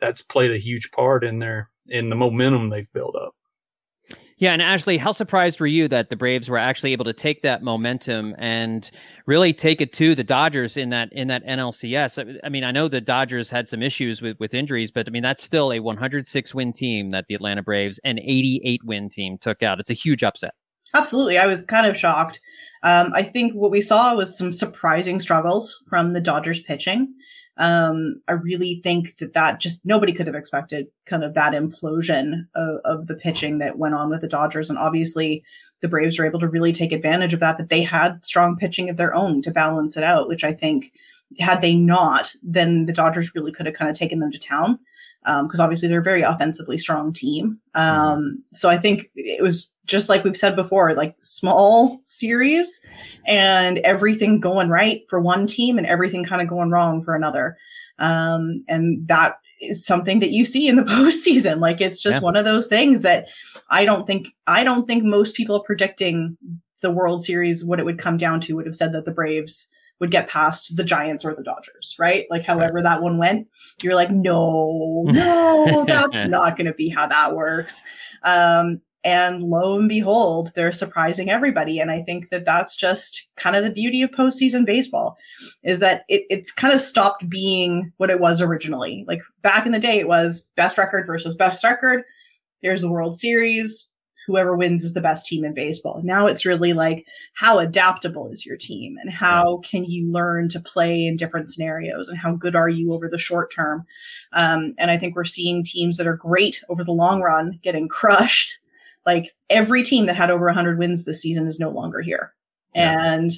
[0.00, 3.34] that's played a huge part in their in the momentum they've built up.
[4.36, 7.42] Yeah, and Ashley, how surprised were you that the Braves were actually able to take
[7.42, 8.90] that momentum and
[9.26, 12.40] really take it to the Dodgers in that in that NLCS?
[12.42, 15.22] I mean, I know the Dodgers had some issues with with injuries, but I mean
[15.22, 19.62] that's still a 106 win team that the Atlanta Braves an 88 win team took
[19.62, 19.78] out.
[19.78, 20.52] It's a huge upset.
[20.94, 22.40] Absolutely, I was kind of shocked.
[22.82, 27.14] Um, I think what we saw was some surprising struggles from the Dodgers pitching.
[27.56, 32.46] Um, I really think that that just nobody could have expected kind of that implosion
[32.56, 34.70] of, of the pitching that went on with the Dodgers.
[34.70, 35.44] And obviously,
[35.80, 38.90] the Braves were able to really take advantage of that, that they had strong pitching
[38.90, 40.92] of their own to balance it out, which I think
[41.38, 44.78] had they not, then the Dodgers really could have kind of taken them to town
[45.24, 47.58] because um, obviously they're a very offensively strong team.
[47.74, 48.00] Mm-hmm.
[48.00, 52.80] Um, so I think it was just like we've said before, like small series
[53.26, 57.56] and everything going right for one team and everything kind of going wrong for another.
[57.98, 61.60] Um, and that is something that you see in the postseason.
[61.60, 62.24] Like it's just yeah.
[62.24, 63.28] one of those things that
[63.70, 66.36] I don't think I don't think most people predicting
[66.82, 69.68] the World Series what it would come down to would have said that the Braves
[70.00, 72.26] would get past the Giants or the Dodgers, right?
[72.30, 73.48] Like however that one went,
[73.82, 77.82] you're like, no, no, that's not going to be how that works.
[78.22, 81.78] Um, and lo and behold, they're surprising everybody.
[81.78, 85.18] And I think that that's just kind of the beauty of postseason baseball
[85.62, 89.04] is that it, it's kind of stopped being what it was originally.
[89.06, 92.02] Like back in the day, it was best record versus best record.
[92.62, 93.90] Here's the World Series
[94.26, 96.00] whoever wins is the best team in baseball.
[96.02, 100.60] Now it's really like how adaptable is your team and how can you learn to
[100.60, 103.84] play in different scenarios and how good are you over the short term.
[104.32, 107.88] Um, and I think we're seeing teams that are great over the long run getting
[107.88, 108.58] crushed.
[109.06, 112.32] Like every team that had over 100 wins this season is no longer here.
[112.74, 113.14] Yeah.
[113.14, 113.30] And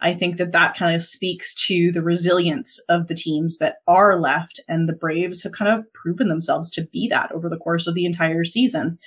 [0.00, 4.20] I think that that kind of speaks to the resilience of the teams that are
[4.20, 7.86] left, and the Braves have kind of proven themselves to be that over the course
[7.86, 8.98] of the entire season.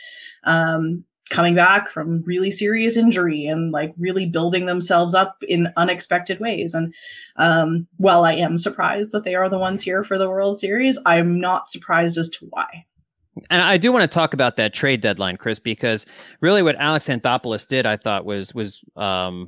[0.44, 6.40] Um, coming back from really serious injury and like really building themselves up in unexpected
[6.40, 6.74] ways.
[6.74, 6.94] And
[7.38, 11.00] um, while I am surprised that they are the ones here for the World Series,
[11.06, 12.86] I'm not surprised as to why.
[13.50, 16.06] And I do want to talk about that trade deadline, Kris, because
[16.42, 19.48] really what Alex Anthopoulos did, I thought was was um,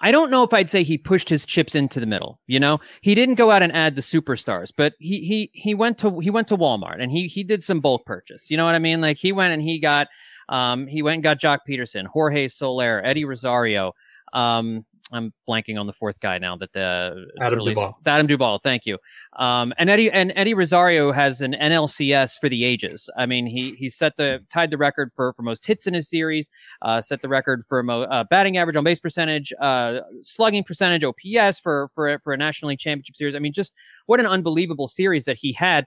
[0.00, 2.40] I don't know if I'd say he pushed his chips into the middle.
[2.46, 5.98] You know, he didn't go out and add the superstars, but he he he went
[5.98, 8.50] to he went to Walmart and he he did some bulk purchase.
[8.50, 9.00] You know what I mean?
[9.00, 10.08] Like he went and he got
[10.48, 13.92] um, he went and got Joc Pederson, Jorge Soler, Eddie Rosario.
[14.32, 16.56] Um, I'm blanking on the fourth guy now.
[16.56, 17.98] That the Adam released, Duvall.
[18.06, 18.58] Adam Duvall.
[18.58, 18.98] Thank you.
[19.36, 23.08] Um, and Eddie and Eddie Rosario has an NLCS for the ages.
[23.16, 26.08] I mean, he he set the tied the record for for most hits in his
[26.08, 26.50] series.
[26.82, 31.04] Uh, set the record for mo, uh, batting average on base percentage, uh, slugging percentage,
[31.04, 33.34] OPS for for for a National League Championship series.
[33.34, 33.72] I mean, just
[34.06, 35.86] what an unbelievable series that he had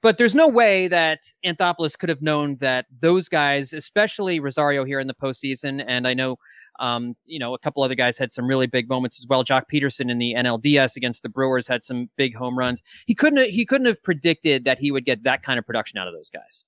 [0.00, 5.00] but there's no way that Anthopoulos could have known that those guys, especially Rosario here
[5.00, 6.36] in the postseason, and I know
[6.78, 9.42] Um, you know, a couple other guys had some really big moments as well.
[9.44, 12.82] Joc Pederson in the NLDS against the Brewers had some big home runs.
[13.06, 16.06] He couldn't he couldn't have predicted that he would get that kind of production out
[16.06, 16.66] of those guys.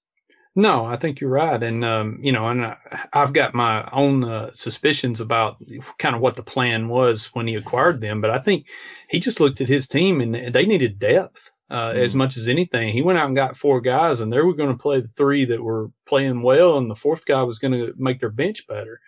[0.54, 2.76] No, I think you're right, and um, you know, and I,
[3.12, 5.62] have got my own uh, suspicions about
[5.98, 8.20] kind of what the plan was when he acquired them.
[8.20, 8.66] But I think
[9.10, 11.96] he just looked at his team and they needed depth uh, mm.
[11.96, 12.92] as much as anything.
[12.92, 15.44] He went out and got four guys, and they were going to play the three
[15.46, 19.00] that were playing well, and the fourth guy was going to make their bench better.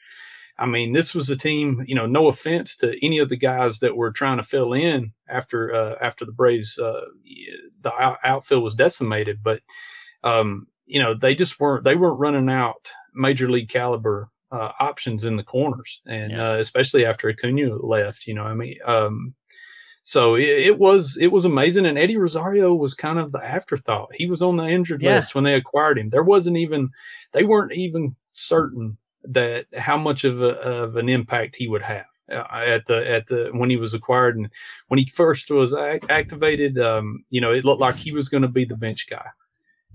[0.59, 1.83] I mean, this was a team.
[1.87, 5.12] You know, no offense to any of the guys that were trying to fill in
[5.29, 7.07] after uh, after the Braves, uh,
[7.81, 7.92] the
[8.23, 9.62] outfield was decimated, but
[10.23, 15.25] um, you know, they just weren't they weren't running out major league caliber uh, options
[15.25, 16.51] in the corners, and yeah.
[16.51, 18.27] uh, especially after Acuna left.
[18.27, 19.35] You know, I mean, um,
[20.03, 21.87] so it, it, was it was amazing.
[21.87, 24.15] And Eddie Rosario was kind of the afterthought.
[24.15, 25.15] He was on the injured yeah.
[25.15, 26.11] list when they acquired him.
[26.11, 26.91] There wasn't even
[27.33, 32.07] they weren't even certain that how much of, a, of an impact he would have
[32.31, 34.49] uh, at the at the when he was acquired and
[34.89, 36.79] when he first was activated.
[36.79, 39.27] Um, you know, it looked like he was going to be the bench guy.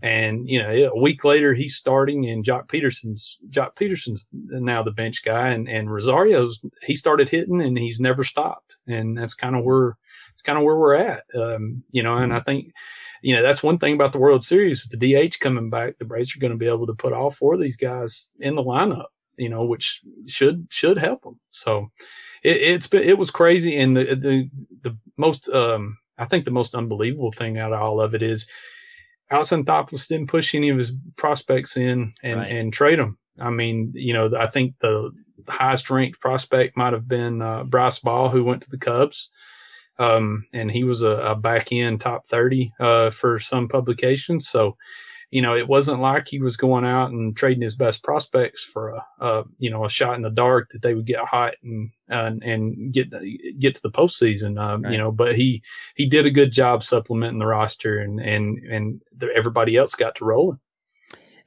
[0.01, 4.91] And you know, a week later he's starting, and Joc Pederson's Joc Pederson's now the
[4.91, 9.55] bench guy, and and Rosario's he started hitting, and he's never stopped, and that's kind
[9.55, 9.97] of where
[10.36, 12.17] it's kind of where we're at, um, you know.
[12.17, 12.73] And I think,
[13.21, 16.03] you know, that's one thing about the World Series with the DH coming back, the
[16.03, 18.63] Braves are going to be able to put all four of these guys in the
[18.63, 19.05] lineup,
[19.38, 21.39] you know, which should should help them.
[21.51, 21.88] So
[22.43, 24.49] it, it's been it was crazy, and the the
[24.81, 28.45] the most um, I think the most unbelievable thing out of all of it is
[29.36, 32.52] Alex Anthopoulos didn't push any of his prospects in and, right.
[32.52, 33.17] and trade them.
[33.39, 35.12] I mean, you know, I think the,
[35.48, 39.30] highest ranked prospect might have been uh, Bryce Ball, who went to the Cubs.
[40.00, 44.48] Um, and he was a, a back end top 30 uh, for some publications.
[44.48, 44.76] So
[45.36, 48.91] you know, it wasn't like he was going out and trading his best prospects for
[48.91, 51.91] a, a you know, a shot in the dark that they would get hot and
[52.08, 53.12] and, and get
[53.60, 54.58] get to the postseason.
[54.58, 54.93] Um, right.
[54.93, 55.62] You know, but he
[55.95, 60.15] he did a good job supplementing the roster, and and and the, everybody else got
[60.15, 60.58] to rolling.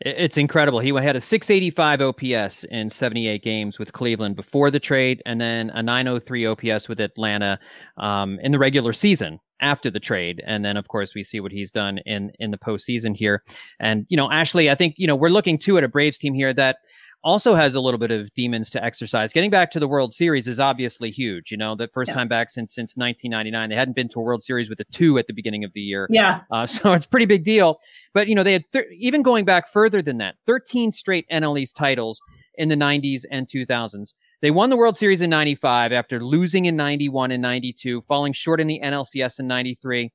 [0.00, 0.80] It's incredible.
[0.80, 5.70] He had a 685 OPS in 78 games with Cleveland before the trade, and then
[5.70, 7.58] a 903 OPS with Atlanta
[7.96, 10.42] um, in the regular season after the trade.
[10.46, 13.42] And then, of course, we see what he's done in in the postseason here.
[13.80, 16.34] And you know, Ashley, I think you know we're looking too at a Braves team
[16.34, 16.78] here that
[17.24, 19.32] also has a little bit of demons to exercise.
[19.32, 21.50] Getting back to the World Series is obviously huge.
[21.50, 22.14] You know, the first yeah.
[22.14, 25.18] time back since since 1999, they hadn't been to a World Series with a two
[25.18, 26.06] at the beginning of the year.
[26.10, 27.78] Yeah, uh, so it's a pretty big deal.
[28.14, 31.58] But you know, they had th- even going back further than that, 13 straight NL
[31.58, 32.20] East titles
[32.54, 34.14] in the 90s and 2000s.
[34.40, 38.60] They won the World Series in 95 after losing in 91 and 92, falling short
[38.60, 40.12] in the NLCS in 93.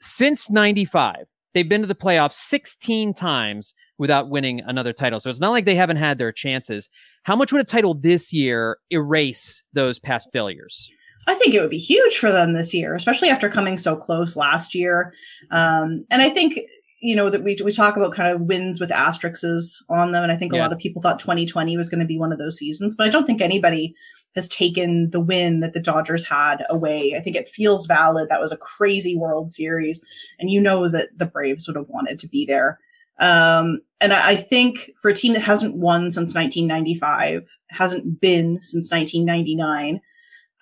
[0.00, 5.20] Since 95, they've been to the playoffs 16 times without winning another title.
[5.20, 6.88] So it's not like they haven't had their chances.
[7.24, 10.88] How much would a title this year erase those past failures?
[11.26, 14.36] I think it would be huge for them this year, especially after coming so close
[14.36, 15.12] last year.
[15.50, 16.58] Um, and I think
[17.00, 20.32] you know that we we talk about kind of wins with asterisks on them, and
[20.32, 22.56] I think a lot of people thought 2020 was going to be one of those
[22.56, 23.94] seasons, but I don't think anybody
[24.34, 27.14] has taken the win that the Dodgers had away.
[27.16, 28.28] I think it feels valid.
[28.28, 30.02] That was a crazy World Series,
[30.38, 32.78] and you know that the Braves would have wanted to be there.
[33.18, 38.58] Um, and I, I think for a team that hasn't won since 1995, hasn't been
[38.62, 40.00] since 1999.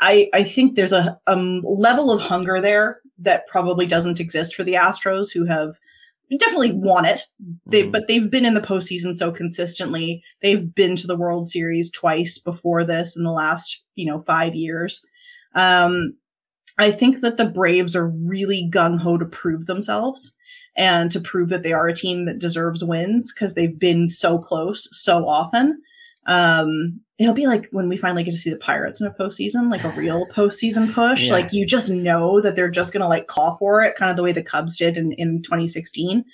[0.01, 4.64] I, I think there's a, a level of hunger there that probably doesn't exist for
[4.64, 5.77] the Astros, who have
[6.38, 7.22] definitely want it.
[7.66, 7.90] They, mm-hmm.
[7.90, 10.22] But they've been in the postseason so consistently.
[10.42, 14.54] They've been to the World Series twice before this in the last, you know, five
[14.54, 15.04] years.
[15.54, 16.14] Um,
[16.78, 20.37] I think that the Braves are really gung ho to prove themselves
[20.76, 24.38] and to prove that they are a team that deserves wins because they've been so
[24.38, 25.80] close so often.
[26.26, 29.70] Um, it'll be like when we finally get to see the Pirates in a postseason,
[29.70, 31.24] like a real postseason push.
[31.24, 31.32] Yeah.
[31.32, 34.22] Like you just know that they're just gonna like call for it, kind of the
[34.22, 36.24] way the Cubs did in, in 2016.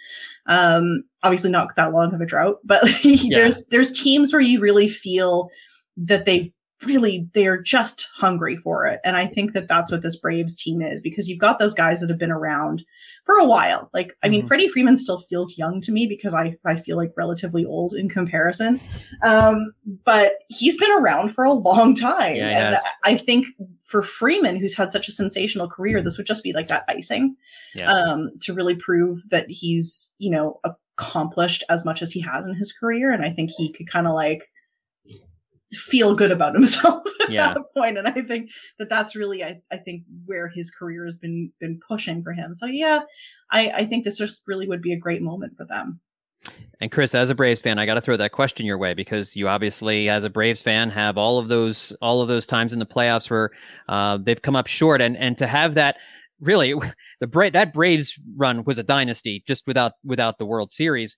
[0.46, 3.38] Um, obviously not that long of a drought, but yeah.
[3.38, 5.50] there's there's teams where you really feel
[5.96, 6.52] that they
[6.84, 9.00] really they're just hungry for it.
[9.04, 12.00] And i think that that's what this braves team is because you've got those guys
[12.00, 12.84] that have been around
[13.24, 13.90] for a while.
[13.92, 14.48] Like i mean mm-hmm.
[14.48, 18.08] freddie freeman still feels young to me because i i feel like relatively old in
[18.08, 18.80] comparison.
[19.22, 19.72] Um
[20.04, 22.36] but he's been around for a long time.
[22.36, 23.46] Yeah, and i think
[23.80, 27.36] for freeman who's had such a sensational career this would just be like that icing
[27.74, 27.92] yeah.
[27.92, 32.54] um to really prove that he's you know accomplished as much as he has in
[32.54, 33.10] his career.
[33.12, 34.50] And i think he could kind of like
[35.72, 37.54] feel good about himself at yeah.
[37.54, 41.16] that point and i think that that's really I, I think where his career has
[41.16, 43.00] been been pushing for him so yeah
[43.50, 46.00] i i think this just really would be a great moment for them
[46.80, 49.36] And Kris, as a Braves fan, I got to throw that question your way because
[49.36, 52.78] you obviously, as a Braves fan, have all of those all of those times in
[52.78, 53.50] the playoffs where
[53.88, 55.96] uh, they've come up short, and and to have that
[56.40, 56.74] really
[57.20, 61.16] the Bra- that Braves run was a dynasty just without without the World Series.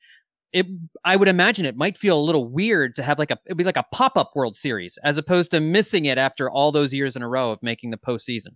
[0.53, 0.67] It
[1.05, 3.65] I would imagine it might feel a little weird to have like a it'd be
[3.65, 7.17] like a pop up World Series as opposed to missing it after all those years
[7.17, 8.55] in a row of making the postseason.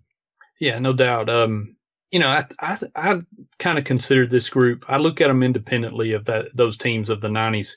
[0.60, 1.28] Yeah, no doubt.
[1.28, 1.76] Um,
[2.10, 3.20] you know, I I, I
[3.58, 4.84] kind of considered this group.
[4.88, 7.74] I look at them independently of that those teams of the '90s.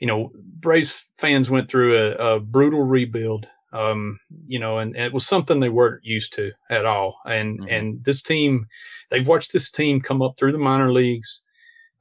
[0.00, 3.46] You know, Braves fans went through a, a brutal rebuild.
[3.70, 7.18] Um, you know, and, and, it was something they weren't used to at all.
[7.26, 7.68] And mm-hmm.
[7.68, 8.66] and this team,
[9.10, 11.42] they've watched this team come up through the minor leagues.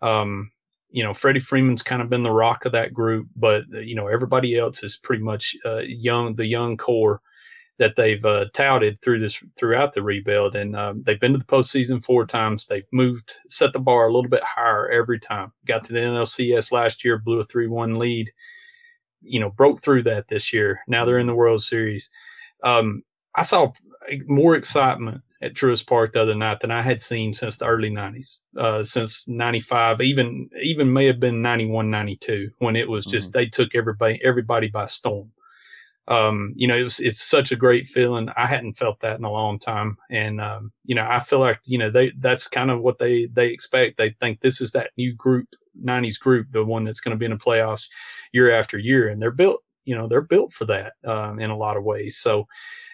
[0.02, 0.52] Um,
[0.98, 4.08] you know, Freddie Freeman's kind of been the rock of that group, but you know,
[4.08, 7.22] everybody else is pretty much uh, young, the young core
[7.78, 11.46] that they've uh, touted through this throughout the rebuild, and um, they've been to the
[11.46, 12.66] postseason four times.
[12.66, 15.54] They've moved, set the bar a little bit higher every time.
[15.68, 18.32] Got to the NLCS last year, blew a three-one lead.
[19.22, 20.80] You know, broke through that this year.
[20.88, 22.10] Now they're in the World Series.
[22.64, 23.04] Um,
[23.36, 23.72] I saw
[24.26, 27.90] more excitement at Truist Park the other night than I had seen since the early
[27.90, 33.30] 90s, uh, since 95, even even may have been 91, 92, when it was just
[33.30, 33.40] mm-hmm.
[33.40, 35.32] they took everybody everybody by storm
[36.08, 38.30] um, you know, it was, it's such a great feeling.
[38.38, 39.98] I hadn't felt that in a long time.
[40.10, 43.26] And, um, you know, I feel like, you know, they, that's kind of what they,
[43.26, 43.98] they expect.
[43.98, 45.50] They think this is that new group,
[45.84, 47.90] 90s group, the one that's going to be in the playoffs
[48.32, 49.10] year after year.
[49.10, 52.18] And they're built, you know, they're built for that, um, in a lot of ways.
[52.18, 52.48] So,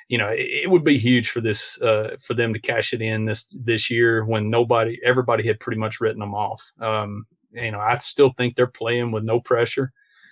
[0.09, 3.01] you know, it, it would be huge for this, uh, for them to cash it
[3.01, 6.71] in this, this year when nobody, everybody had pretty much written them off.
[6.79, 9.91] Um, you know, I still think they're playing with no pressure.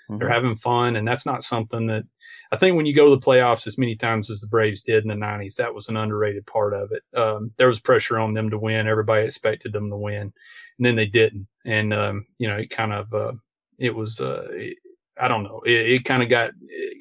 [0.10, 0.18] Mm-hmm.
[0.18, 0.96] They're having fun.
[0.96, 2.04] And that's not something that,
[2.52, 5.04] I think when you go to the playoffs as many times as the Braves did
[5.04, 7.04] in the 90s, that was an underrated part of it.
[7.18, 8.88] Um, there was pressure on them to win.
[8.88, 10.34] Everybody expected them to win,
[10.78, 11.48] and then they didn't.
[11.66, 13.34] And, um, you know, it kind of, uh,
[13.80, 14.78] it was, uh, it,
[15.18, 16.96] I don't know, it, it kind of got uh,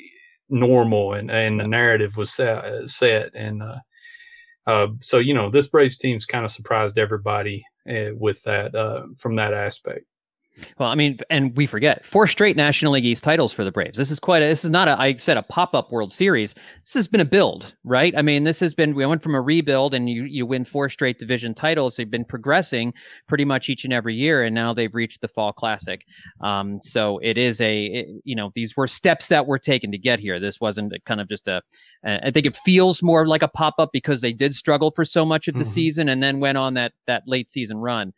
[0.50, 2.88] normal and, and the narrative was set.
[2.88, 3.78] Set and, uh,
[4.66, 9.06] uh, so, you know, this Braves team's kind of surprised everybody uh, with that, uh,
[9.16, 10.04] from that aspect.
[10.78, 13.96] Well, I mean, and we forget four straight National League East titles for the Braves.
[13.96, 16.54] This is quite a, this is not a, I said a pop up World Series.
[16.84, 18.12] This has been a build, right?
[18.16, 20.88] I mean, this has been, we went from a rebuild and you, you win four
[20.88, 21.96] straight division titles.
[21.96, 22.92] They've been progressing
[23.26, 24.44] pretty much each and every year.
[24.44, 26.02] And now they've reached the fall classic.
[26.42, 29.98] Um, so it is a, it, you know, these were steps that were taken to
[29.98, 30.38] get here.
[30.38, 31.62] This wasn't kind of just a.
[32.04, 35.24] I think it feels more like a pop up because they did struggle for so
[35.24, 35.70] much of the mm-hmm.
[35.70, 38.12] season and then went on that, that late season run.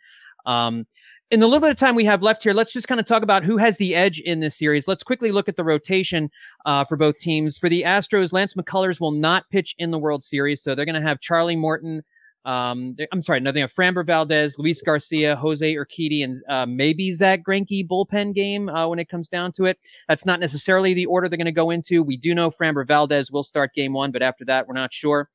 [0.46, 0.86] Um,
[1.32, 3.22] in the little bit of time we have left here, let's just kind of talk
[3.22, 4.86] about who has the edge in this series.
[4.86, 6.30] Let's quickly look at the rotation
[6.66, 7.56] uh, for both teams.
[7.56, 10.94] For the Astros, Lance McCullers will not pitch in the World Series, so they're going
[10.94, 12.02] to have Charlie Morton.
[12.44, 17.12] Um, I'm sorry, no, they have Framber Valdez, Luis Garcia, Jose Urquidy, and uh, maybe
[17.12, 19.78] Zack Greinke bullpen game uh, when it comes down to it.
[20.08, 22.02] That's not necessarily the order they're going to go into.
[22.02, 25.30] We do know Framber Valdez will start game one, but after that, we're not sure.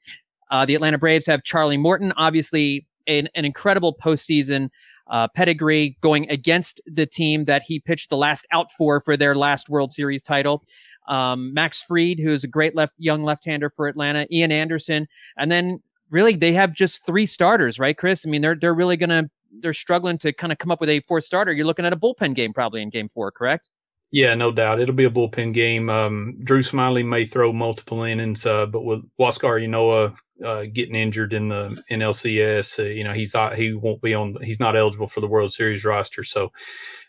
[0.51, 4.69] Uh, the Atlanta Braves have Charlie Morton, obviously an, an incredible postseason
[5.09, 9.35] uh, pedigree going against the team that he pitched the last out for for their
[9.35, 10.63] last World Series title.
[11.07, 15.51] Um, Max Fried, who is a great left young left-hander for Atlanta, Ian Anderson, and
[15.51, 15.81] then
[16.11, 18.25] really they have just three starters, right, Kris?
[18.25, 19.29] I mean, they're they're really gonna
[19.61, 21.53] they're struggling to kind of come up with a fourth starter.
[21.53, 23.69] You're looking at a bullpen game probably in Game Four, correct?
[24.11, 24.79] Yeah, no doubt.
[24.79, 25.89] It'll be a bullpen game.
[25.89, 31.33] Um, Drew Smyly may throw multiple innings, uh, but with Huascar Ynoa uh, getting injured
[31.33, 35.09] in the NLCS, uh, you know, he's not, he won't be on, he's not eligible
[35.09, 36.23] for the World Series roster.
[36.23, 36.51] So,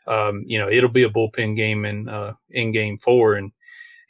[0.09, 3.34] um, you know, it'll be a bullpen game in, uh, in game four.
[3.34, 3.53] And,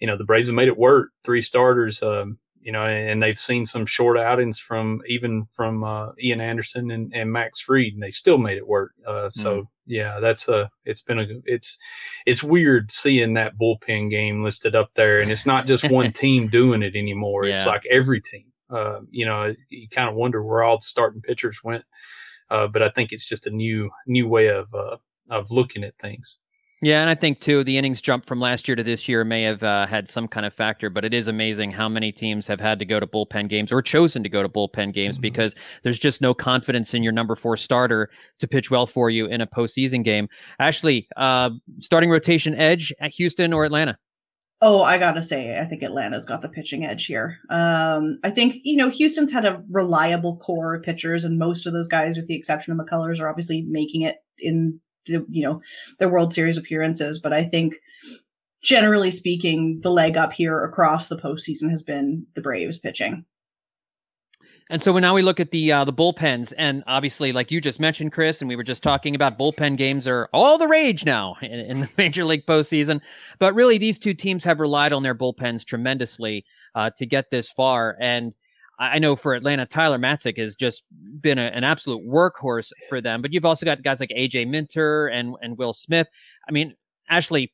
[0.01, 1.11] you know, the Braves have made it work.
[1.24, 6.13] Three starters, um, you know, and they've seen some short outings from even from uh,
[6.21, 8.93] Ian Anderson and, and Max Fried, and they still made it work.
[9.07, 9.67] Uh, so mm.
[9.87, 11.79] yeah, that's a it's been a it's
[12.27, 16.49] it's weird seeing that bullpen game listed up there, and it's not just one team
[16.49, 17.45] doing it anymore.
[17.45, 17.55] Yeah.
[17.55, 18.47] It's like every team.
[18.71, 21.85] Uh, you know, you kind of wonder where all the starting pitchers went,
[22.51, 24.97] uh, but I think it's just a new new way of uh,
[25.31, 26.39] of looking at things.
[26.81, 29.43] Yeah, and I think too the innings jump from last year to this year may
[29.43, 32.61] have uh, had some kind of factor, but it is amazing how many teams have
[32.61, 35.22] had to go to bullpen games or chosen to go to bullpen games mm-hmm.
[35.22, 39.26] because there's just no confidence in your number four starter to pitch well for you
[39.26, 40.29] in a postseason game.
[40.61, 41.51] Ashley, uh,
[41.81, 43.99] starting rotation edge at Houston or Atlanta?
[44.61, 47.39] Oh, I gotta say, I think Atlanta's got the pitching edge here.
[47.49, 51.72] Um, I think you know Houston's had a reliable core of pitchers, and most of
[51.72, 54.81] those guys, with the exception of McCullers, are obviously making it in
[55.13, 55.61] the you know
[55.99, 57.19] the World Series appearances.
[57.21, 57.77] But I think
[58.63, 63.25] generally speaking, the leg up here across the postseason has been the Braves pitching.
[64.71, 67.61] And so when now we look at the uh, the bullpens, and obviously, like you
[67.61, 71.07] just mentioned, Kris, and we were just talking about bullpen games are all the rage
[71.07, 73.01] now in, in the Major League postseason.
[73.39, 76.45] But really, these two teams have relied on their bullpens tremendously
[76.75, 77.97] uh, to get this far.
[77.99, 78.35] And
[78.79, 80.85] I know for Atlanta, Tyler Matzek has just
[81.20, 83.22] been a, an absolute workhorse for them.
[83.22, 86.09] But you've also got guys like AJ Minter and and Will Smith.
[86.49, 86.74] I mean,
[87.11, 87.53] Ashley,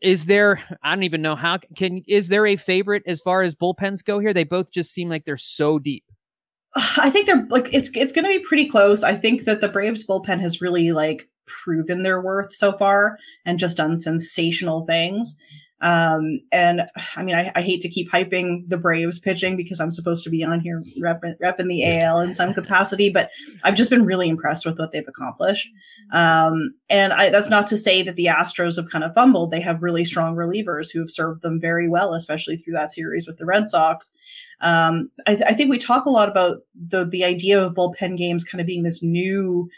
[0.00, 3.54] is there i don't even know how can is there a favorite as far as
[3.54, 6.04] bullpens go here they both just seem like they're so deep
[6.96, 9.68] i think they're like it's it's going to be pretty close i think that the
[9.68, 15.36] braves bullpen has really like proven their worth so far and just done sensational things
[15.82, 16.82] um, and
[17.16, 20.30] I mean, I, I, hate to keep hyping the Braves pitching because I'm supposed to
[20.30, 23.30] be on here repping, repping the AL in some capacity, but
[23.64, 25.70] I've just been really impressed with what they've accomplished.
[26.12, 29.50] Um, and I, that's not to say that the Astros have kind of fumbled.
[29.50, 33.26] They have really strong relievers who have served them very well, especially through that series
[33.26, 34.12] with the Red Sox.
[34.60, 38.18] Um, I, th- I think we talk a lot about the the idea of bullpen
[38.18, 39.70] games kind of being this new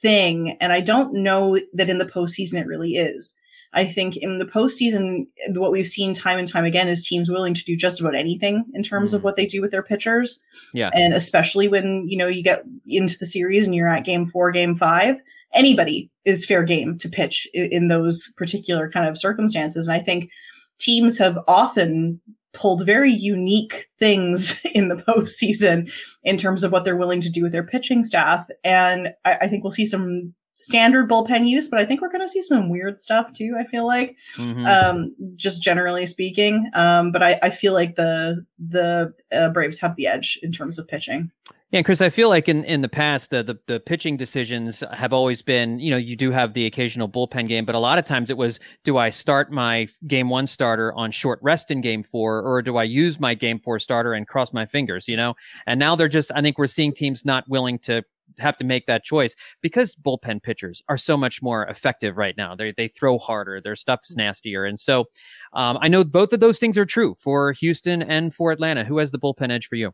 [0.00, 3.36] thing, and I don't know that in the postseason it really is.
[3.74, 7.54] I think in the postseason, what we've seen time and time again is teams willing
[7.54, 9.16] to do just about anything in terms mm.
[9.16, 10.40] of what they do with their pitchers.
[10.74, 10.90] Yeah.
[10.94, 14.50] And especially when, you know, you get into the series and you're at game four,
[14.50, 15.16] game five,
[15.54, 19.86] anybody is fair game to pitch in, in those particular kind of circumstances.
[19.86, 20.30] And I think
[20.78, 22.20] teams have often
[22.52, 25.90] pulled very unique things in the postseason
[26.24, 28.46] in terms of what they're willing to do with their pitching staff.
[28.64, 32.24] And I, I think we'll see some standard bullpen use, but I think we're going
[32.24, 33.56] to see some weird stuff too.
[33.58, 34.66] I feel like, mm-hmm.
[34.66, 36.70] um, just generally speaking.
[36.74, 40.78] Um, but I, I feel like the the uh, Braves have the edge in terms
[40.78, 41.30] of pitching.
[41.72, 45.14] Yeah, Kris, I feel like in, in the past, the, the, the pitching decisions have
[45.14, 48.04] always been, you know, you do have the occasional bullpen game, but a lot of
[48.04, 52.02] times it was, do I start my game one starter on short rest in game
[52.02, 55.34] four, or do I use my game four starter and cross my fingers, you know?
[55.66, 58.04] And now they're just, I think we're seeing teams not willing to
[58.38, 62.54] have to make that choice because bullpen pitchers are so much more effective right now.
[62.54, 64.18] They they throw harder, their stuff's mm.
[64.18, 65.06] nastier, and so
[65.52, 68.84] um, I know both of those things are true for Houston and for Atlanta.
[68.84, 69.92] Who has the bullpen edge for you?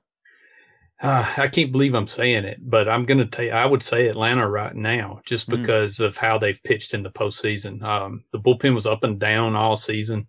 [1.01, 3.85] Uh, I can't believe I'm saying it, but I'm going to tell you, I would
[3.85, 5.61] say Atlanta right now, just mm.
[5.61, 6.07] because mm.
[6.07, 7.83] of how they've pitched in the postseason.
[7.83, 10.27] Um, the bullpen was up and down all season,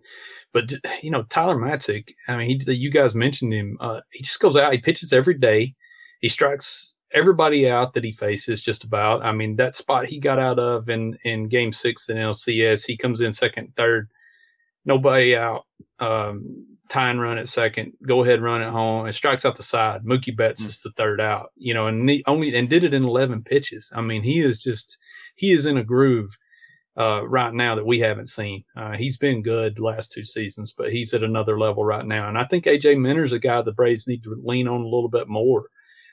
[0.54, 2.14] but you know Tyler Matzek.
[2.28, 3.78] I mean, he, you guys mentioned him.
[3.80, 5.74] Uh, he just goes out, he pitches every day,
[6.20, 9.24] he strikes everybody out that he faces just about.
[9.24, 12.98] I mean, that spot he got out of in, in game six in LCS, he
[12.98, 14.10] comes in second, third,
[14.86, 15.66] nobody out.
[16.00, 20.04] Um, tying run at second, go ahead, run at home, and strikes out the side.
[20.04, 20.70] Mookie Betts mm-hmm.
[20.70, 23.92] is the third out, you know, and he only and did it in eleven pitches.
[23.96, 24.98] I mean, he is just
[25.36, 26.38] he is in a groove
[26.98, 28.64] uh, right now that we haven't seen.
[28.76, 32.28] Uh, he's been good the last two seasons, but he's at another level right now.
[32.28, 35.10] And I think AJ Minter's a guy the Braves need to lean on a little
[35.10, 35.70] bit more.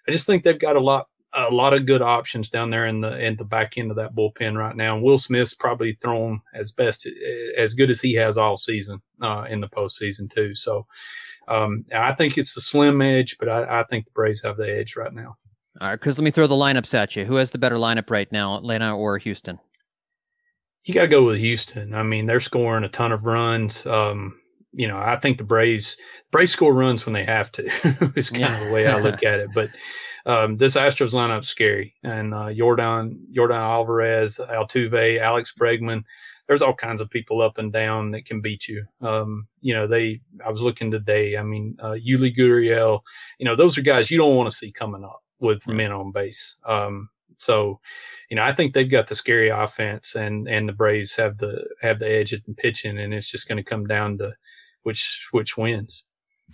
[0.08, 3.00] I just think they've got a lot a lot of good options down there in
[3.00, 4.94] the in the back end of that bullpen right now.
[4.94, 7.08] And Will Smith's probably thrown as best
[7.58, 10.54] as good as he has all season uh, in the postseason too.
[10.54, 10.86] So
[11.48, 14.68] um, I think it's a slim edge, but I, I, think the Braves have the
[14.68, 15.36] edge right now.
[15.80, 16.18] All right, Kris.
[16.18, 17.24] Let me throw the lineups at you.
[17.24, 19.60] Who has the better lineup right now, Atlanta or Houston?
[20.84, 21.94] You got to go with Houston.
[21.94, 23.86] I mean, they're scoring a ton of runs.
[23.86, 24.40] Um,
[24.76, 25.96] you know, I think the Braves
[26.30, 27.64] Braves score runs when they have to.
[28.14, 28.60] is kind yeah.
[28.60, 29.48] of the way I look at it.
[29.54, 29.70] But
[30.26, 36.02] um, this Astros lineup's scary, and uh, Yordan Yordan Alvarez, Altuve, Alex Bregman.
[36.46, 38.84] There's all kinds of people up and down that can beat you.
[39.00, 40.20] Um, you know, they.
[40.44, 41.36] I was looking today.
[41.36, 43.00] I mean, uh, Yuli Gurriel.
[43.38, 46.12] You know, those are guys you don't want to see coming up with men on
[46.12, 46.56] base.
[46.64, 47.08] Um,
[47.38, 47.80] so,
[48.30, 51.64] you know, I think they've got the scary offense, and and the Braves have the
[51.80, 54.34] have the edge at the pitching, and it's just going to come down to
[54.86, 56.06] which which wins.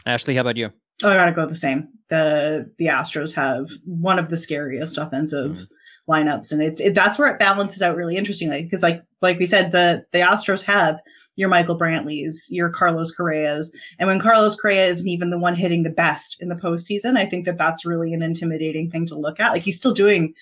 [0.06, 0.70] Ashley, how about you?
[1.02, 1.88] Oh, I gotta go the same.
[2.08, 5.66] The the Astros have one of the scariest offensive mm
[6.08, 9.46] lineups, and it's it, that's where it balances out really interestingly because, like like we
[9.46, 11.00] said, the the Astros have
[11.36, 15.84] your Michael Brantleys, your Carlos Correas, and when Carlos Correa isn't even the one hitting
[15.84, 19.38] the best in the postseason, I think that that's really an intimidating thing to look
[19.38, 19.52] at.
[19.52, 20.34] Like he's still doing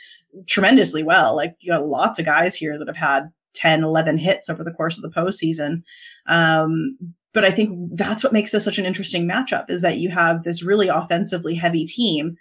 [0.46, 1.36] tremendously well.
[1.36, 4.72] Like you got lots of guys here that have had 10, 11 hits over the
[4.72, 5.82] course of the postseason.
[6.26, 6.96] Um,
[7.32, 10.42] but I think that's what makes this such an interesting matchup is that you have
[10.42, 12.36] this really offensively heavy team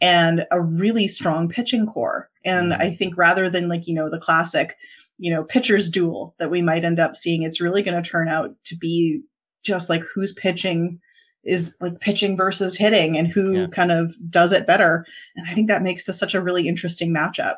[0.00, 2.30] and a really strong pitching core.
[2.44, 2.82] And mm-hmm.
[2.82, 4.76] I think rather than like, you know, the classic,
[5.18, 8.28] you know, pitcher's duel that we might end up seeing, it's really going to turn
[8.28, 9.22] out to be
[9.64, 11.00] just like who's pitching
[11.44, 13.66] is like pitching versus hitting and who yeah.
[13.72, 15.04] kind of does it better.
[15.34, 17.56] And I think that makes this such a really interesting matchup.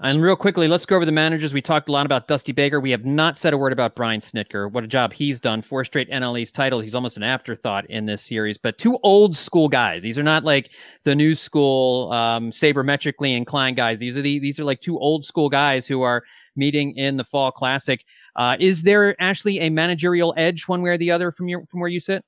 [0.00, 1.54] And real quickly, let's go over the managers.
[1.54, 2.80] We talked a lot about Dusty Baker.
[2.80, 4.70] We have not said a word about Brian Snitker.
[4.70, 5.62] What a job he's done.
[5.62, 6.82] Four straight NL East titles.
[6.82, 10.02] He's almost an afterthought in this series, but two old school guys.
[10.02, 10.72] These are not like
[11.04, 14.00] the new school, um, sabermetrically inclined guys.
[14.00, 16.24] These are the, these are like two old school guys who are
[16.56, 18.04] meeting in the fall classic.
[18.34, 21.78] Uh, is there actually a managerial edge one way or the other from your, from
[21.78, 22.24] where you sit?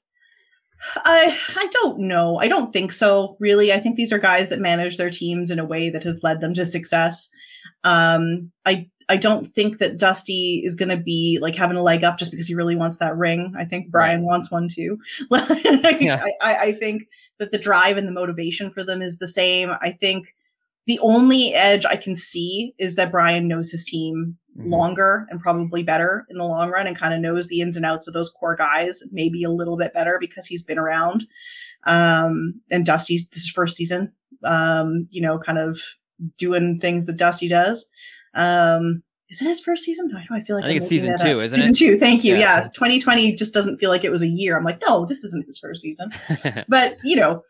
[0.97, 2.39] I I don't know.
[2.39, 3.37] I don't think so.
[3.41, 6.23] Really, I think these are guys that manage their teams in a way that has
[6.23, 7.31] led them to success.
[7.85, 12.03] Um, I I don't think that Dusty is going to be like having a leg
[12.03, 13.55] up just because he really wants that ring.
[13.57, 14.27] I think Brian right.
[14.27, 14.99] wants one too.
[15.31, 16.25] yeah.
[16.41, 17.05] I, I think
[17.39, 19.71] that the drive and the motivation for them is the same.
[19.81, 20.35] I think
[20.87, 24.71] the only edge I can see is that Brian knows his team mm-hmm.
[24.71, 27.85] longer and probably better in the long run and kind of knows the ins and
[27.85, 31.27] outs of those core guys maybe a little bit better because he's been around.
[31.87, 34.13] Um, and Dusty's this first season,
[34.45, 35.81] um, you know, kind of
[36.39, 37.87] doing things that Dusty does.
[38.35, 40.09] Um, is it his first season?
[40.17, 41.75] I feel like I think I'm it's season two, isn't season it?
[41.75, 41.99] Season two.
[41.99, 42.35] Thank you.
[42.35, 42.59] Yeah.
[42.59, 42.69] yeah.
[42.75, 44.57] 2020 just doesn't feel like it was a year.
[44.57, 46.13] I'm like, no, this isn't his first season.
[46.69, 47.43] but you know,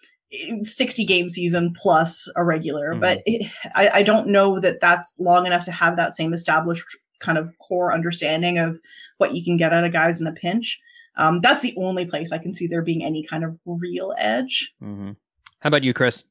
[0.62, 3.00] 60 game season plus a regular mm-hmm.
[3.00, 6.84] but it, I, I don't know that that's long enough to have that same established
[7.20, 8.78] kind of core understanding of
[9.18, 10.80] what you can get out of guys in a pinch
[11.16, 14.74] um, that's the only place i can see there being any kind of real edge
[14.82, 15.12] mm-hmm.
[15.60, 16.24] how about you kris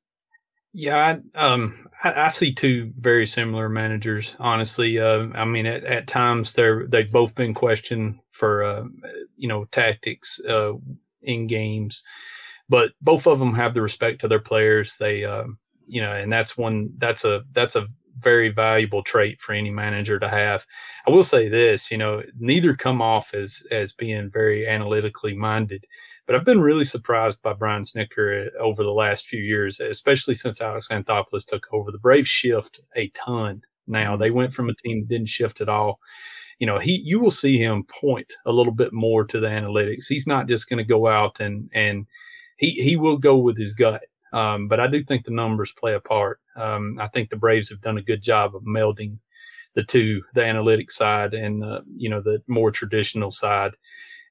[0.77, 4.35] yeah, I, um, I, I, see two very similar managers.
[4.39, 8.83] Honestly, uh, I mean, at, at times they're they've both been questioned for uh,
[9.37, 10.73] you know tactics uh,
[11.21, 12.03] in games
[12.69, 14.97] but both of them have the respect to their players.
[14.97, 15.45] They, uh,
[15.87, 17.87] you know, and that's one that's a that's a
[18.17, 20.65] very valuable trait for any manager to have.
[21.05, 25.85] I will say this, you know, neither come off as as being very analytically minded,
[26.25, 30.61] but I've been really surprised by Brian Snitker over the last few years, especially since
[30.61, 31.91] Alex Anthopoulos took over.
[31.91, 34.13] The Braves shift a ton now.
[34.13, 34.21] Mm-hmm.
[34.21, 35.99] They went from a team that didn't shift at all
[36.59, 40.05] you know, he you will see him point a little bit more to the analytics.
[40.07, 42.07] He's not just going to go out and and
[42.57, 44.03] he he will go with his gut.
[44.33, 46.39] Um, but I do think the numbers play a part.
[46.55, 49.19] Um, I think the Braves have done a good job of melding
[49.75, 53.75] the two, the analytic side and uh, you know the more traditional side,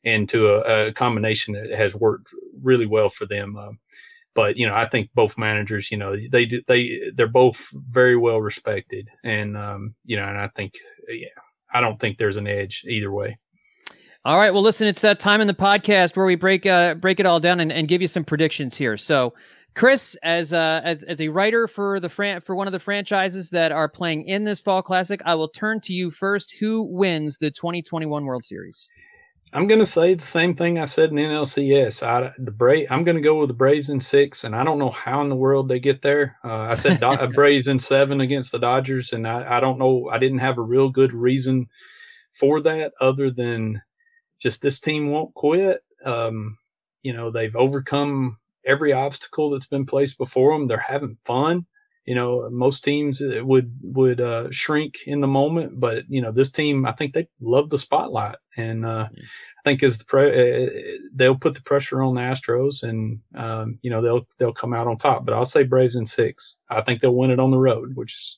[0.04, 2.28] into a, a, combination that has worked
[2.62, 3.56] really well for them.
[3.56, 3.72] Uh,
[4.34, 8.40] but you know, I think both managers, you know, they they they're both very well
[8.40, 10.74] respected, and um, you know, and I think,
[11.08, 11.28] yeah,
[11.72, 13.38] I don't think there's an edge either way.
[14.26, 14.54] All right.
[14.54, 17.40] Well, listen, it's that time in the podcast where we break uh, break it all
[17.40, 18.96] down and, and give you some predictions here.
[18.96, 19.34] So,
[19.74, 23.50] Kris, as uh, as as a writer for the fran- for one of the franchises
[23.50, 26.54] that are playing in this fall classic, I will turn to you first.
[26.58, 28.88] Who wins the 2021 World Series?
[29.52, 32.02] I'm going to say the same thing I said in NLCS.
[32.02, 34.78] I, the Bra- I'm going to go with the Braves in six, and I don't
[34.78, 36.38] know how in the world they get there.
[36.42, 40.08] Uh, I said Do- Braves in seven against the Dodgers, and I, I don't know.
[40.10, 41.68] I didn't have a real good reason
[42.32, 43.82] for that other than
[44.44, 45.80] just this team won't quit.
[46.04, 46.58] Um,
[47.02, 50.66] you know, they've overcome every obstacle that's been placed before them.
[50.68, 51.66] They're having fun.
[52.04, 56.30] You know, most teams uh, would would uh, shrink in the moment, but you know,
[56.30, 59.20] this team, I think they love the spotlight, and uh, mm-hmm.
[59.20, 60.70] I think as the pre- uh,
[61.14, 64.86] they'll put the pressure on the Astros, and um, you know, they'll they'll come out
[64.86, 65.24] on top.
[65.24, 66.56] But I'll say Braves in six.
[66.68, 68.36] I think they'll win it on the road, which is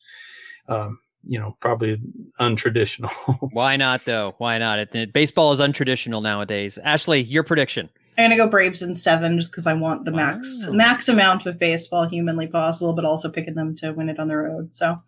[0.68, 2.01] um, you know probably
[2.41, 3.11] untraditional.
[3.53, 4.35] Why not though?
[4.39, 4.79] Why not?
[4.79, 6.79] It, it, baseball is untraditional nowadays.
[6.79, 7.89] Ashley, your prediction?
[8.18, 11.59] I'm gonna go Braves in seven just because I want the max max amount of
[11.59, 14.74] baseball humanly possible, but also picking them to win it on the road.
[14.74, 15.03] So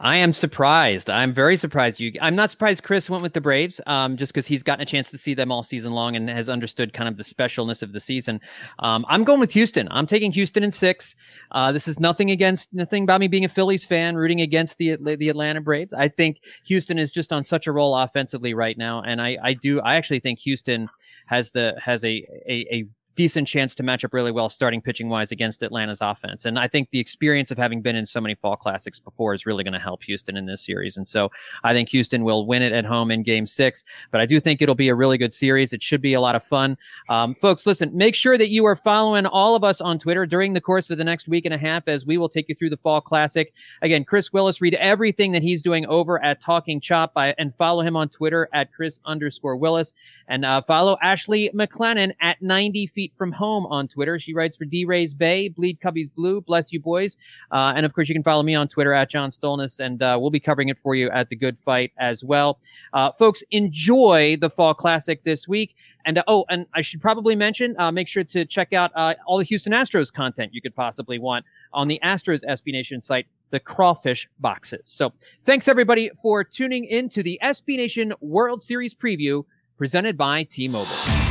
[0.00, 1.08] I am surprised.
[1.10, 2.00] I'm very surprised.
[2.00, 2.82] You, I'm not surprised.
[2.82, 5.50] Kris went with the Braves, um, just because he's gotten a chance to see them
[5.50, 8.40] all season long and has understood kind of the specialness of the season.
[8.80, 9.88] Um, I'm going with Houston.
[9.90, 11.14] I'm taking Houston in six.
[11.52, 14.96] Uh, this is nothing against nothing about me being a Phillies fan, rooting against the
[14.96, 15.92] the Atlanta Braves.
[15.92, 19.54] I think Houston is just on such a roll offensively right now, and I I
[19.54, 20.88] do I actually think Houston
[21.26, 22.84] has the has a a, a
[23.16, 26.44] decent chance to match up really well starting pitching wise against Atlanta's offense.
[26.44, 29.46] And I think the experience of having been in so many fall classics before is
[29.46, 30.96] really going to help Houston in this series.
[30.96, 31.30] And so
[31.64, 34.62] I think Houston will win it at home in game six, but I do think
[34.62, 35.72] it'll be a really good series.
[35.72, 36.76] It should be a lot of fun.
[37.08, 40.52] Um, folks, listen, make sure that you are following all of us on Twitter during
[40.52, 42.70] the course of the next week and a half as we will take you through
[42.70, 43.52] the fall classic.
[43.82, 47.82] Again, Kris Willis, read everything that he's doing over at Talking Chop by, and follow
[47.82, 49.94] him on Twitter at Kris underscore Willis
[50.28, 54.18] and uh, follow Ashley MacLennon at 90 feet from home on Twitter.
[54.18, 57.16] She writes for D Rays Bay, Bleed Cubbies Blue, bless you boys.
[57.50, 60.16] Uh, and of course, you can follow me on Twitter at John Stolnis, and uh,
[60.20, 62.58] we'll be covering it for you at the Good Phight as well.
[62.92, 65.74] Uh, folks, enjoy the Fall Classic this week.
[66.04, 69.14] And uh, oh, and I should probably mention, uh, make sure to check out uh,
[69.26, 73.26] all the Houston Astros content you could possibly want on the Astros SB Nation site
[73.50, 74.82] the crawfish boxes.
[74.84, 75.12] So
[75.44, 79.44] thanks everybody for tuning in to the SB Nation World Series preview
[79.76, 81.25] presented by T-Mobile.